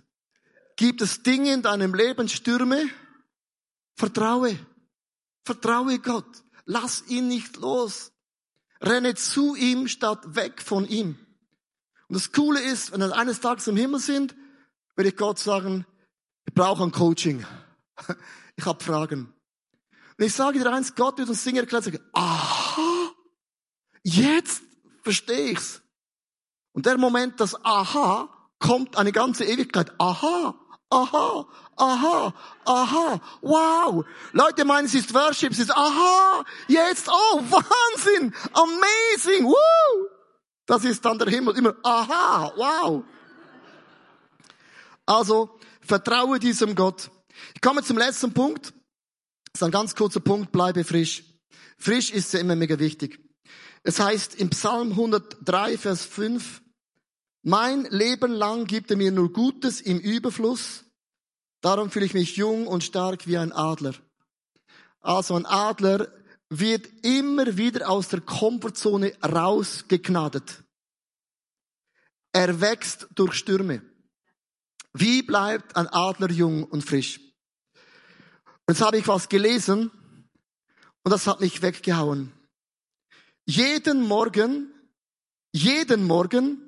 gibt 0.77 1.01
es 1.01 1.23
Dinge 1.23 1.53
in 1.53 1.63
deinem 1.63 1.95
Leben, 1.95 2.29
Stürme. 2.29 2.89
Vertraue. 3.95 4.59
Vertraue 5.45 5.99
Gott. 5.99 6.45
Lass 6.65 7.07
ihn 7.09 7.29
nicht 7.29 7.57
los. 7.57 8.13
Renne 8.81 9.15
zu 9.15 9.55
ihm 9.55 9.89
statt 9.89 10.35
weg 10.35 10.63
von 10.63 10.87
ihm. 10.87 11.19
Und 12.09 12.15
das 12.15 12.33
Coole 12.33 12.61
ist, 12.61 12.93
wenn 12.93 13.01
wir 13.01 13.17
eines 13.17 13.41
Tages 13.41 13.67
im 13.67 13.77
Himmel 13.77 14.01
sind, 14.01 14.35
werde 14.95 15.11
ich 15.11 15.17
Gott 15.17 15.39
sagen, 15.39 15.87
ich 16.47 16.55
brauche 16.55 16.83
ein 16.83 16.93
Coaching. 16.93 17.45
Ich 18.57 18.65
habe 18.65 18.83
Fragen. 18.83 19.33
Und 20.19 20.25
ich 20.25 20.33
sage 20.33 20.59
dir 20.59 20.73
eins, 20.73 20.95
Gott 20.95 21.19
wird 21.19 21.29
uns 21.29 21.45
Dinge 21.45 21.61
erklären, 21.61 21.83
sagen, 21.83 22.01
aha, 22.13 23.13
jetzt 24.03 24.63
verstehe 25.03 25.51
ich's. 25.51 25.83
Und 26.73 26.87
der 26.87 26.99
Moment, 26.99 27.41
das 27.41 27.55
Aha, 27.65 28.29
kommt 28.59 28.97
eine 28.97 29.13
ganze 29.13 29.45
Ewigkeit. 29.45 29.93
Aha, 29.99 30.55
aha, 30.91 31.47
aha, 31.77 32.35
aha, 32.65 33.21
wow. 33.41 34.05
Leute 34.33 34.65
meinen, 34.65 34.87
es 34.87 34.95
ist 34.95 35.13
Worship, 35.15 35.53
es 35.53 35.61
ist 35.61 35.71
aha, 35.71 36.45
jetzt, 36.69 37.09
oh, 37.09 37.41
Wahnsinn, 37.51 38.35
amazing, 38.53 39.45
woo. 39.45 40.09
Das 40.67 40.85
ist 40.85 41.05
dann 41.05 41.19
der 41.19 41.29
Himmel, 41.29 41.57
immer 41.57 41.75
aha, 41.83 42.53
wow. 42.57 43.05
Also, 45.07 45.59
vertraue 45.81 46.39
diesem 46.39 46.75
Gott. 46.75 47.11
Ich 47.55 47.61
komme 47.61 47.83
zum 47.83 47.99
letzten 47.99 48.33
Punkt. 48.33 48.73
Das 49.53 49.61
ist 49.61 49.63
ein 49.63 49.71
ganz 49.71 49.95
kurzer 49.95 50.21
Punkt, 50.21 50.51
bleibe 50.53 50.85
frisch. 50.85 51.23
Frisch 51.79 52.11
ist 52.11 52.33
ja 52.33 52.41
immer 52.41 52.57
mega 52.57 52.79
wichtig. 52.79 53.21
Es 53.85 54.01
heißt 54.01 54.35
im 54.35 54.51
Psalm 54.51 54.91
103, 54.91 55.79
Vers 55.79 56.05
5, 56.05 56.63
mein 57.43 57.85
Leben 57.85 58.33
lang 58.33 58.65
gibt 58.65 58.91
er 58.91 58.97
mir 58.97 59.13
nur 59.13 59.33
Gutes 59.33 59.81
im 59.81 60.01
Überfluss. 60.01 60.86
Darum 61.67 61.91
fühle 61.91 62.07
ich 62.07 62.15
mich 62.15 62.37
jung 62.37 62.69
und 62.69 62.85
stark 62.85 63.27
wie 63.27 63.39
ein 63.39 63.51
Adler. 63.51 63.93
Also 65.01 65.35
ein 65.35 65.47
Adler 65.47 66.07
wird 66.49 66.87
immer 67.03 67.57
wieder 67.57 67.91
aus 67.91 68.07
der 68.07 68.21
Komfortzone 68.21 69.13
rausgeknadet. 69.21 70.63
Er 72.31 72.61
wächst 72.61 73.09
durch 73.17 73.35
Stürme. 73.35 73.83
Wie 74.93 75.23
bleibt 75.23 75.75
ein 75.75 75.89
Adler 75.89 76.31
jung 76.31 76.63
und 76.63 76.83
frisch? 76.83 77.19
Jetzt 78.69 78.81
habe 78.81 78.99
ich 78.99 79.09
was 79.09 79.29
gelesen 79.29 79.91
und 81.03 81.11
das 81.11 81.27
hat 81.27 81.41
mich 81.41 81.63
weggehauen. 81.63 82.33
Jeden 83.45 84.03
Morgen, 84.07 84.73
jeden 85.53 86.05
Morgen 86.07 86.66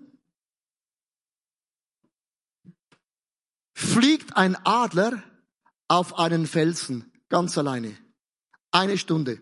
fliegt 3.98 4.36
ein 4.36 4.54
Adler 4.64 5.24
auf 5.88 6.20
einen 6.20 6.46
Felsen, 6.46 7.10
ganz 7.28 7.58
alleine. 7.58 7.96
Eine 8.70 8.96
Stunde. 8.96 9.40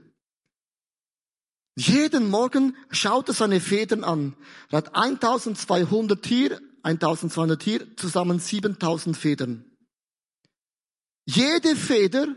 Jeden 1.77 2.31
Morgen 2.31 2.75
schaut 2.91 3.29
er 3.29 3.35
seine 3.35 3.61
Federn 3.61 4.03
an. 4.03 4.35
Er 4.71 4.79
hat 4.79 4.95
1200 4.95 6.23
Tier, 6.23 6.59
1200 6.85 7.61
Tier, 7.61 7.97
zusammen 7.99 8.39
7000 8.39 9.15
Federn. 9.15 9.77
Jede 11.27 11.77
Feder 11.77 12.35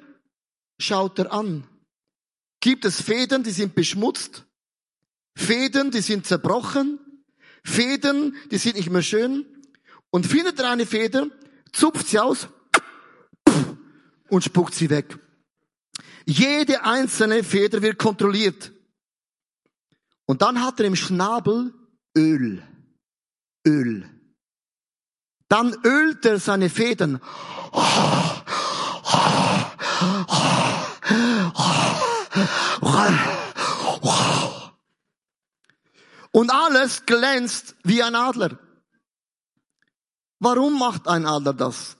schaut 0.77 1.19
er 1.19 1.31
an. 1.31 1.69
Gibt 2.59 2.83
es 2.83 3.01
Federn, 3.01 3.43
die 3.43 3.51
sind 3.51 3.75
beschmutzt? 3.75 4.43
Federn, 5.37 5.89
die 5.91 6.01
sind 6.01 6.25
zerbrochen? 6.25 6.99
Federn, 7.63 8.35
die 8.51 8.57
sind 8.57 8.75
nicht 8.75 8.89
mehr 8.89 9.03
schön? 9.03 9.45
Und 10.09 10.27
findet 10.27 10.59
er 10.59 10.69
eine 10.69 10.85
Feder, 10.85 11.29
zupft 11.71 12.07
sie 12.07 12.19
aus 12.19 12.47
und 14.29 14.43
spuckt 14.43 14.73
sie 14.73 14.89
weg. 14.89 15.17
Jede 16.25 16.83
einzelne 16.83 17.43
Feder 17.43 17.81
wird 17.81 17.97
kontrolliert. 17.97 18.71
Und 20.25 20.41
dann 20.43 20.63
hat 20.63 20.79
er 20.79 20.85
im 20.85 20.95
Schnabel 20.95 21.73
Öl. 22.15 22.63
Öl. 23.65 24.09
Dann 25.47 25.75
ölt 25.83 26.25
er 26.25 26.39
seine 26.39 26.69
Federn. 26.69 27.19
Und 36.31 36.51
alles 36.51 37.05
glänzt 37.07 37.75
wie 37.83 38.03
ein 38.03 38.13
Adler. 38.13 38.59
Warum 40.39 40.79
macht 40.79 41.07
ein 41.07 41.25
Adler 41.25 41.53
das? 41.53 41.97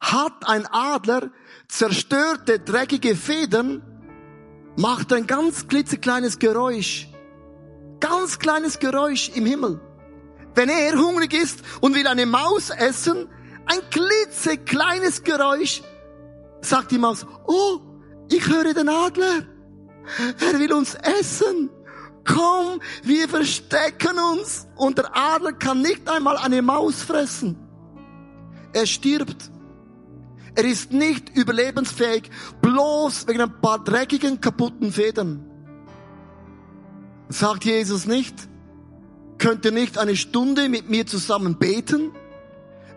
Hat 0.00 0.46
ein 0.46 0.66
Adler 0.66 1.30
zerstörte, 1.68 2.58
dreckige 2.58 3.16
Federn, 3.16 3.82
macht 4.76 5.12
ein 5.12 5.26
ganz 5.26 5.66
klitzekleines 5.66 6.38
Geräusch. 6.38 7.08
Ganz 8.00 8.38
kleines 8.38 8.78
Geräusch 8.78 9.30
im 9.34 9.46
Himmel. 9.46 9.80
Wenn 10.54 10.68
er 10.68 10.96
hungrig 10.98 11.32
ist 11.32 11.60
und 11.80 11.94
will 11.94 12.06
eine 12.06 12.26
Maus 12.26 12.70
essen, 12.70 13.28
ein 13.66 13.78
klitzekleines 13.90 15.22
Geräusch, 15.22 15.82
sagt 16.60 16.90
die 16.90 16.98
Maus, 16.98 17.26
oh, 17.46 17.80
ich 18.30 18.46
höre 18.48 18.74
den 18.74 18.88
Adler. 18.88 19.46
Er 20.40 20.58
will 20.58 20.72
uns 20.72 20.94
essen. 20.94 21.70
Komm, 22.24 22.80
wir 23.02 23.28
verstecken 23.28 24.18
uns. 24.32 24.66
Und 24.76 24.98
der 24.98 25.16
Adler 25.16 25.52
kann 25.52 25.82
nicht 25.82 26.08
einmal 26.08 26.36
eine 26.36 26.62
Maus 26.62 27.02
fressen. 27.02 27.56
Er 28.72 28.86
stirbt. 28.86 29.50
Er 30.54 30.64
ist 30.64 30.92
nicht 30.92 31.36
überlebensfähig, 31.36 32.30
bloß 32.60 33.28
wegen 33.28 33.40
ein 33.40 33.60
paar 33.60 33.82
dreckigen, 33.82 34.40
kaputten 34.40 34.92
Federn. 34.92 35.44
Sagt 37.28 37.64
Jesus 37.64 38.06
nicht, 38.06 38.34
könnt 39.38 39.64
ihr 39.64 39.70
nicht 39.70 39.96
eine 39.96 40.16
Stunde 40.16 40.68
mit 40.68 40.90
mir 40.90 41.06
zusammen 41.06 41.58
beten? 41.58 42.10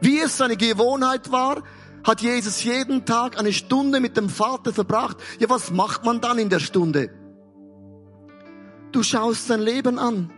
Wie 0.01 0.19
es 0.19 0.37
seine 0.37 0.57
Gewohnheit 0.57 1.31
war, 1.31 1.63
hat 2.03 2.21
Jesus 2.21 2.63
jeden 2.63 3.05
Tag 3.05 3.39
eine 3.39 3.53
Stunde 3.53 3.99
mit 3.99 4.17
dem 4.17 4.29
Vater 4.29 4.73
verbracht. 4.73 5.17
Ja, 5.39 5.49
was 5.49 5.71
macht 5.71 6.03
man 6.03 6.19
dann 6.19 6.39
in 6.39 6.49
der 6.49 6.59
Stunde? 6.59 7.11
Du 8.93 9.01
schaust 9.01 9.49
dein 9.49 9.61
Leben 9.61 9.97
an. 9.97 10.29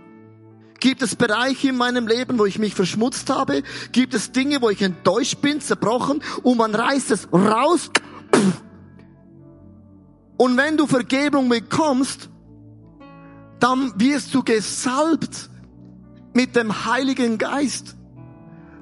Gibt 0.79 1.01
es 1.01 1.15
Bereiche 1.15 1.69
in 1.69 1.77
meinem 1.77 2.07
Leben, 2.07 2.39
wo 2.39 2.45
ich 2.45 2.57
mich 2.57 2.73
verschmutzt 2.73 3.29
habe? 3.29 3.63
Gibt 3.91 4.13
es 4.13 4.31
Dinge, 4.31 4.61
wo 4.61 4.69
ich 4.69 4.81
enttäuscht 4.81 5.41
bin, 5.41 5.59
zerbrochen 5.59 6.23
und 6.41 6.57
man 6.57 6.73
reißt 6.73 7.11
es 7.11 7.27
raus? 7.33 7.91
Und 10.37 10.57
wenn 10.57 10.77
du 10.77 10.87
Vergebung 10.87 11.49
bekommst, 11.49 12.29
dann 13.59 13.93
wirst 13.99 14.33
du 14.33 14.41
gesalbt 14.41 15.49
mit 16.33 16.55
dem 16.55 16.85
Heiligen 16.85 17.37
Geist. 17.37 17.95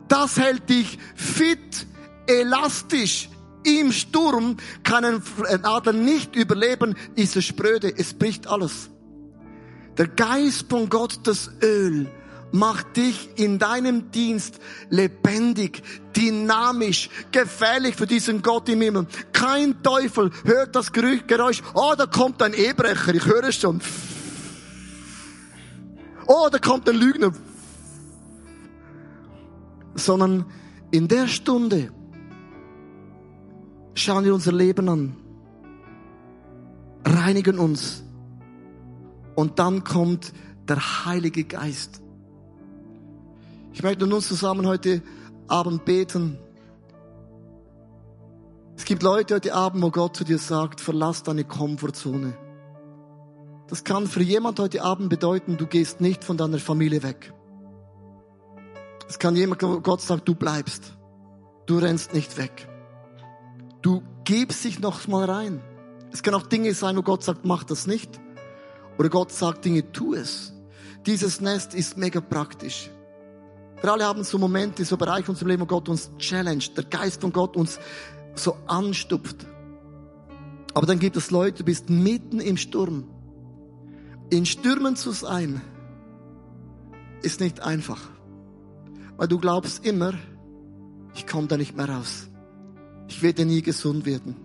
Das 0.08 0.38
hält 0.38 0.70
dich 0.70 1.00
fit, 1.16 1.88
elastisch. 2.28 3.30
Im 3.64 3.92
Sturm 3.92 4.58
kann 4.84 5.06
ein 5.06 5.66
Adler 5.66 5.94
nicht 5.94 6.36
überleben, 6.36 6.96
ist 7.16 7.36
es 7.38 7.46
spröde, 7.46 7.92
es 7.96 8.14
bricht 8.14 8.46
alles. 8.46 8.90
Der 9.98 10.08
Geist 10.08 10.66
von 10.70 10.90
Gott, 10.90 11.20
das 11.24 11.52
Öl, 11.62 12.08
macht 12.52 12.98
dich 12.98 13.30
in 13.36 13.58
deinem 13.58 14.12
Dienst 14.12 14.60
lebendig, 14.90 15.82
dynamisch, 16.16 17.10
gefährlich 17.32 17.96
für 17.96 18.06
diesen 18.06 18.42
Gott 18.44 18.70
im 18.70 18.82
Himmel. 18.82 19.08
Kein 19.34 19.82
Teufel 19.82 20.32
hört 20.46 20.76
das 20.76 20.92
Geräusch, 20.92 21.64
oh, 21.74 21.94
da 21.98 22.06
kommt 22.06 22.42
ein 22.42 22.54
Ehebrecher, 22.54 23.14
ich 23.16 23.26
höre 23.26 23.46
es 23.46 23.56
schon. 23.56 23.82
Oh, 26.28 26.48
da 26.52 26.60
kommt 26.60 26.88
ein 26.88 26.96
Lügner. 26.96 27.34
Sondern 29.96 30.46
in 30.92 31.08
der 31.08 31.28
Stunde 31.28 31.92
schauen 33.96 34.26
wir 34.26 34.34
unser 34.34 34.52
Leben 34.52 34.90
an, 34.90 35.16
reinigen 37.04 37.58
uns 37.58 38.03
und 39.36 39.60
dann 39.60 39.84
kommt 39.84 40.34
der 40.68 41.06
Heilige 41.06 41.44
Geist. 41.44 42.02
Ich 43.74 43.84
möchte 43.84 44.06
uns 44.06 44.28
zusammen 44.28 44.68
heute 44.68 45.02
Abend 45.48 45.86
beten. 45.86 46.38
Es 48.76 48.86
gibt 48.86 49.04
Leute 49.04 49.36
heute 49.36 49.54
Abend, 49.54 49.84
wo 49.84 49.92
Gott 49.92 50.16
zu 50.16 50.24
dir 50.24 50.38
sagt, 50.38 50.82
verlass 50.82 51.24
deine 51.24 51.44
Komfortzone. 51.44 52.38
Das 53.68 53.84
kann 53.84 54.08
für 54.08 54.22
jemand 54.22 54.60
heute 54.60 54.84
Abend 54.84 55.10
bedeuten, 55.10 55.58
du 55.58 55.66
gehst 55.66 56.02
nicht 56.02 56.24
von 56.24 56.38
deiner 56.38 56.60
Familie 56.60 57.02
weg. 57.02 57.34
Es 59.08 59.20
kann 59.20 59.36
jemand, 59.36 59.62
Gott 59.62 60.02
sagt, 60.02 60.28
du 60.28 60.36
bleibst. 60.36 60.94
Du 61.66 61.78
rennst 61.78 62.14
nicht 62.14 62.38
weg. 62.38 62.68
Du 63.82 64.04
gibst 64.24 64.64
dich 64.64 64.80
noch 64.80 65.08
mal 65.08 65.30
rein. 65.30 65.62
Es 66.12 66.24
kann 66.24 66.34
auch 66.34 66.44
Dinge 66.44 66.74
sein, 66.74 66.96
wo 66.98 67.02
Gott 67.02 67.24
sagt, 67.24 67.46
mach 67.46 67.64
das 67.64 67.88
nicht. 67.88 68.20
Oder 68.98 69.10
Gott 69.10 69.32
sagt 69.32 69.66
Dinge, 69.66 69.92
tu 69.92 70.14
es. 70.14 70.54
Dieses 71.06 71.42
Nest 71.42 71.74
ist 71.74 71.98
mega 71.98 72.22
praktisch. 72.22 72.90
Wir 73.82 73.92
alle 73.92 74.06
haben 74.06 74.24
so 74.24 74.38
Momente, 74.38 74.86
so 74.86 74.96
Bereiche 74.96 75.30
unserem 75.30 75.50
Leben, 75.50 75.64
wo 75.64 75.66
Gott 75.66 75.90
uns 75.90 76.10
challenged, 76.18 76.78
der 76.78 76.86
Geist 76.86 77.22
von 77.22 77.34
Gott 77.34 77.58
uns 77.58 77.80
so 78.36 78.56
anstupft. 78.68 79.46
Aber 80.74 80.86
dann 80.86 81.00
gibt 81.00 81.18
es 81.18 81.32
Leute, 81.32 81.60
du 81.60 81.64
bist 81.66 81.90
mitten 81.90 82.40
im 82.40 82.58
Sturm. 82.58 83.04
In 84.30 84.46
Stürmen 84.46 84.96
zu 84.96 85.12
sein, 85.12 85.62
ist 87.22 87.40
nicht 87.40 87.62
einfach. 87.62 88.02
Weil 89.18 89.28
du 89.28 89.38
glaubst 89.38 89.86
immer, 89.86 90.14
ich 91.16 91.28
komme 91.28 91.48
da 91.48 91.58
nicht 91.58 91.76
mehr 91.76 91.90
raus. 91.90 92.28
Ich 93.08 93.22
werde 93.22 93.46
nie 93.46 93.62
gesund 93.62 94.06
werden. 94.06 94.36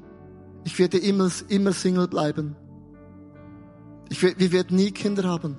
Ich 0.64 0.78
werde 0.78 0.98
immer, 0.98 1.30
immer 1.48 1.72
Single 1.72 2.08
bleiben. 2.08 2.56
Ich, 4.08 4.22
wir 4.22 4.52
werden 4.52 4.76
nie 4.76 4.90
Kinder 4.90 5.24
haben. 5.24 5.56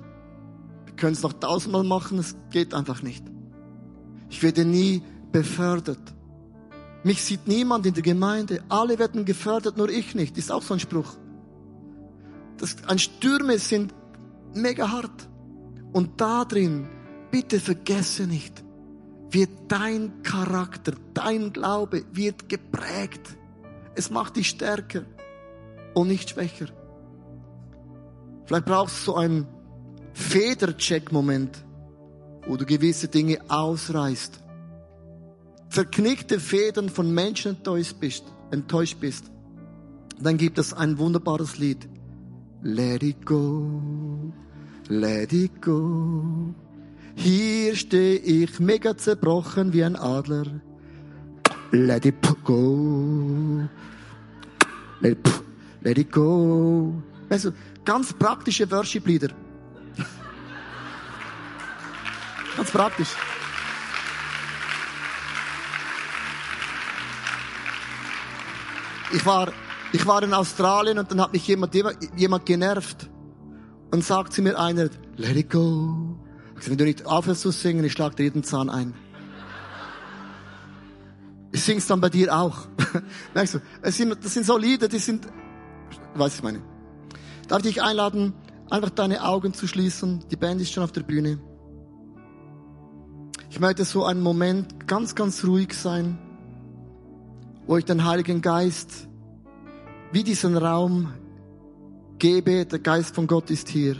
Wir 0.84 0.94
können 0.94 1.12
es 1.12 1.22
noch 1.22 1.32
tausendmal 1.34 1.84
machen, 1.84 2.18
es 2.18 2.36
geht 2.50 2.74
einfach 2.74 3.02
nicht. 3.02 3.24
Ich 4.28 4.42
werde 4.42 4.64
nie 4.64 5.02
befördert. 5.32 6.14
Mich 7.02 7.22
sieht 7.22 7.48
niemand 7.48 7.86
in 7.86 7.94
der 7.94 8.02
Gemeinde. 8.02 8.62
Alle 8.68 8.98
werden 8.98 9.24
gefördert, 9.24 9.76
nur 9.76 9.88
ich 9.88 10.14
nicht. 10.14 10.36
Ist 10.36 10.52
auch 10.52 10.62
so 10.62 10.74
ein 10.74 10.80
Spruch. 10.80 11.16
Das, 12.58 12.76
ein 12.86 12.98
Stürme 12.98 13.58
sind 13.58 13.94
mega 14.54 14.90
hart. 14.90 15.28
Und 15.92 16.20
da 16.20 16.44
drin, 16.44 16.88
bitte 17.30 17.58
vergesse 17.58 18.26
nicht, 18.26 18.62
wird 19.30 19.50
dein 19.68 20.22
Charakter, 20.22 20.92
dein 21.14 21.52
Glaube 21.52 22.04
wird 22.12 22.48
geprägt. 22.48 23.36
Es 23.94 24.10
macht 24.10 24.36
dich 24.36 24.48
stärker 24.48 25.04
und 25.94 26.08
nicht 26.08 26.30
schwächer. 26.30 26.66
Vielleicht 28.50 28.66
brauchst 28.66 29.06
du 29.06 29.12
so 29.12 29.14
einen 29.14 29.46
Federcheck-Moment, 30.12 31.64
wo 32.48 32.56
du 32.56 32.66
gewisse 32.66 33.06
Dinge 33.06 33.38
ausreißt. 33.46 34.42
Verknickte 35.68 36.40
Federn 36.40 36.88
von 36.88 37.14
Menschen 37.14 37.52
enttäuscht 37.52 38.00
bist, 38.00 38.24
enttäuscht 38.50 38.98
bist. 38.98 39.30
Dann 40.18 40.36
gibt 40.36 40.58
es 40.58 40.74
ein 40.74 40.98
wunderbares 40.98 41.58
Lied. 41.58 41.88
Let 42.60 43.04
it 43.04 43.24
go, 43.24 43.80
let 44.88 45.32
it 45.32 45.62
go. 45.62 46.52
Hier 47.14 47.76
stehe 47.76 48.16
ich 48.18 48.58
mega 48.58 48.96
zerbrochen 48.96 49.72
wie 49.72 49.84
ein 49.84 49.94
Adler. 49.94 50.60
Let 51.70 52.04
it 52.04 52.16
go. 52.42 53.68
Let 55.02 55.12
it, 55.12 55.28
let 55.82 55.98
it 55.98 56.10
go. 56.10 57.00
Also, 57.28 57.52
ganz 57.90 58.12
praktische 58.12 58.70
Worship-Lieder. 58.70 59.30
ganz 62.56 62.70
praktisch. 62.70 63.08
Ich 69.12 69.26
war, 69.26 69.52
ich 69.92 70.06
war 70.06 70.22
in 70.22 70.32
Australien 70.32 71.00
und 71.00 71.10
dann 71.10 71.20
hat 71.20 71.32
mich 71.32 71.44
jemand, 71.48 71.74
jemand 72.14 72.46
genervt. 72.46 73.10
Und 73.90 74.04
sagt 74.04 74.34
zu 74.34 74.42
mir 74.42 74.56
einer, 74.56 74.88
let 75.16 75.36
it 75.36 75.50
go. 75.50 76.16
Ich 76.58 76.62
sag, 76.62 76.70
wenn 76.70 76.78
du 76.78 76.84
nicht 76.84 77.06
aufhörst 77.06 77.40
zu 77.40 77.50
singen, 77.50 77.82
ich 77.82 77.90
schlag 77.90 78.14
dir 78.14 78.22
jeden 78.22 78.44
Zahn 78.44 78.70
ein. 78.70 78.94
Ich 81.50 81.64
sing's 81.64 81.88
dann 81.88 82.00
bei 82.00 82.08
dir 82.08 82.32
auch. 82.32 82.68
Merkst 83.34 83.54
du, 83.54 83.58
es 83.82 83.96
sind, 83.96 84.16
das 84.24 84.32
sind 84.32 84.46
so 84.46 84.56
Lieder, 84.56 84.86
die 84.86 85.00
sind, 85.00 85.26
weiß 86.14 86.36
ich 86.36 86.42
meine. 86.44 86.69
Darf 87.50 87.58
ich 87.58 87.74
dich 87.74 87.82
einladen, 87.82 88.32
einfach 88.70 88.88
deine 88.88 89.22
Augen 89.24 89.52
zu 89.52 89.66
schließen? 89.66 90.24
Die 90.30 90.36
Band 90.36 90.62
ist 90.62 90.72
schon 90.72 90.82
auf 90.82 90.92
der 90.92 91.02
Bühne. 91.02 91.38
Ich 93.50 93.60
möchte 93.60 93.84
so 93.84 94.04
einen 94.04 94.22
Moment 94.22 94.86
ganz, 94.86 95.14
ganz 95.14 95.44
ruhig 95.44 95.74
sein 95.74 96.16
wo 97.70 97.76
ich 97.76 97.84
den 97.84 98.04
Heiligen 98.04 98.42
Geist 98.42 99.06
wie 100.10 100.24
diesen 100.24 100.56
Raum 100.56 101.12
gebe, 102.18 102.66
der 102.66 102.80
Geist 102.80 103.14
von 103.14 103.28
Gott 103.28 103.48
ist 103.48 103.68
hier. 103.68 103.94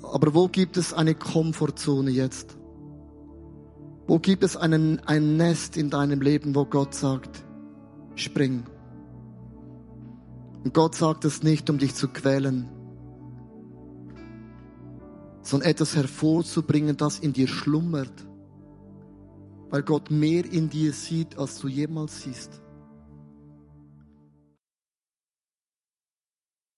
Aber 0.00 0.32
wo 0.32 0.46
gibt 0.46 0.76
es 0.76 0.94
eine 0.94 1.16
Komfortzone 1.16 2.12
jetzt? 2.12 2.56
Wo 4.06 4.20
gibt 4.20 4.44
es 4.44 4.56
einen, 4.56 5.00
ein 5.06 5.36
Nest 5.36 5.76
in 5.76 5.90
deinem 5.90 6.20
Leben, 6.20 6.54
wo 6.54 6.64
Gott 6.64 6.94
sagt, 6.94 7.44
spring? 8.14 8.62
Und 10.64 10.74
Gott 10.74 10.94
sagt 10.94 11.24
es 11.24 11.42
nicht, 11.42 11.70
um 11.70 11.78
dich 11.78 11.94
zu 11.94 12.08
quälen, 12.08 12.68
sondern 15.42 15.70
etwas 15.70 15.96
hervorzubringen, 15.96 16.96
das 16.96 17.18
in 17.18 17.32
dir 17.32 17.48
schlummert, 17.48 18.26
weil 19.70 19.82
Gott 19.82 20.10
mehr 20.10 20.44
in 20.44 20.68
dir 20.68 20.92
sieht, 20.92 21.38
als 21.38 21.58
du 21.58 21.68
jemals 21.68 22.22
siehst. 22.22 22.60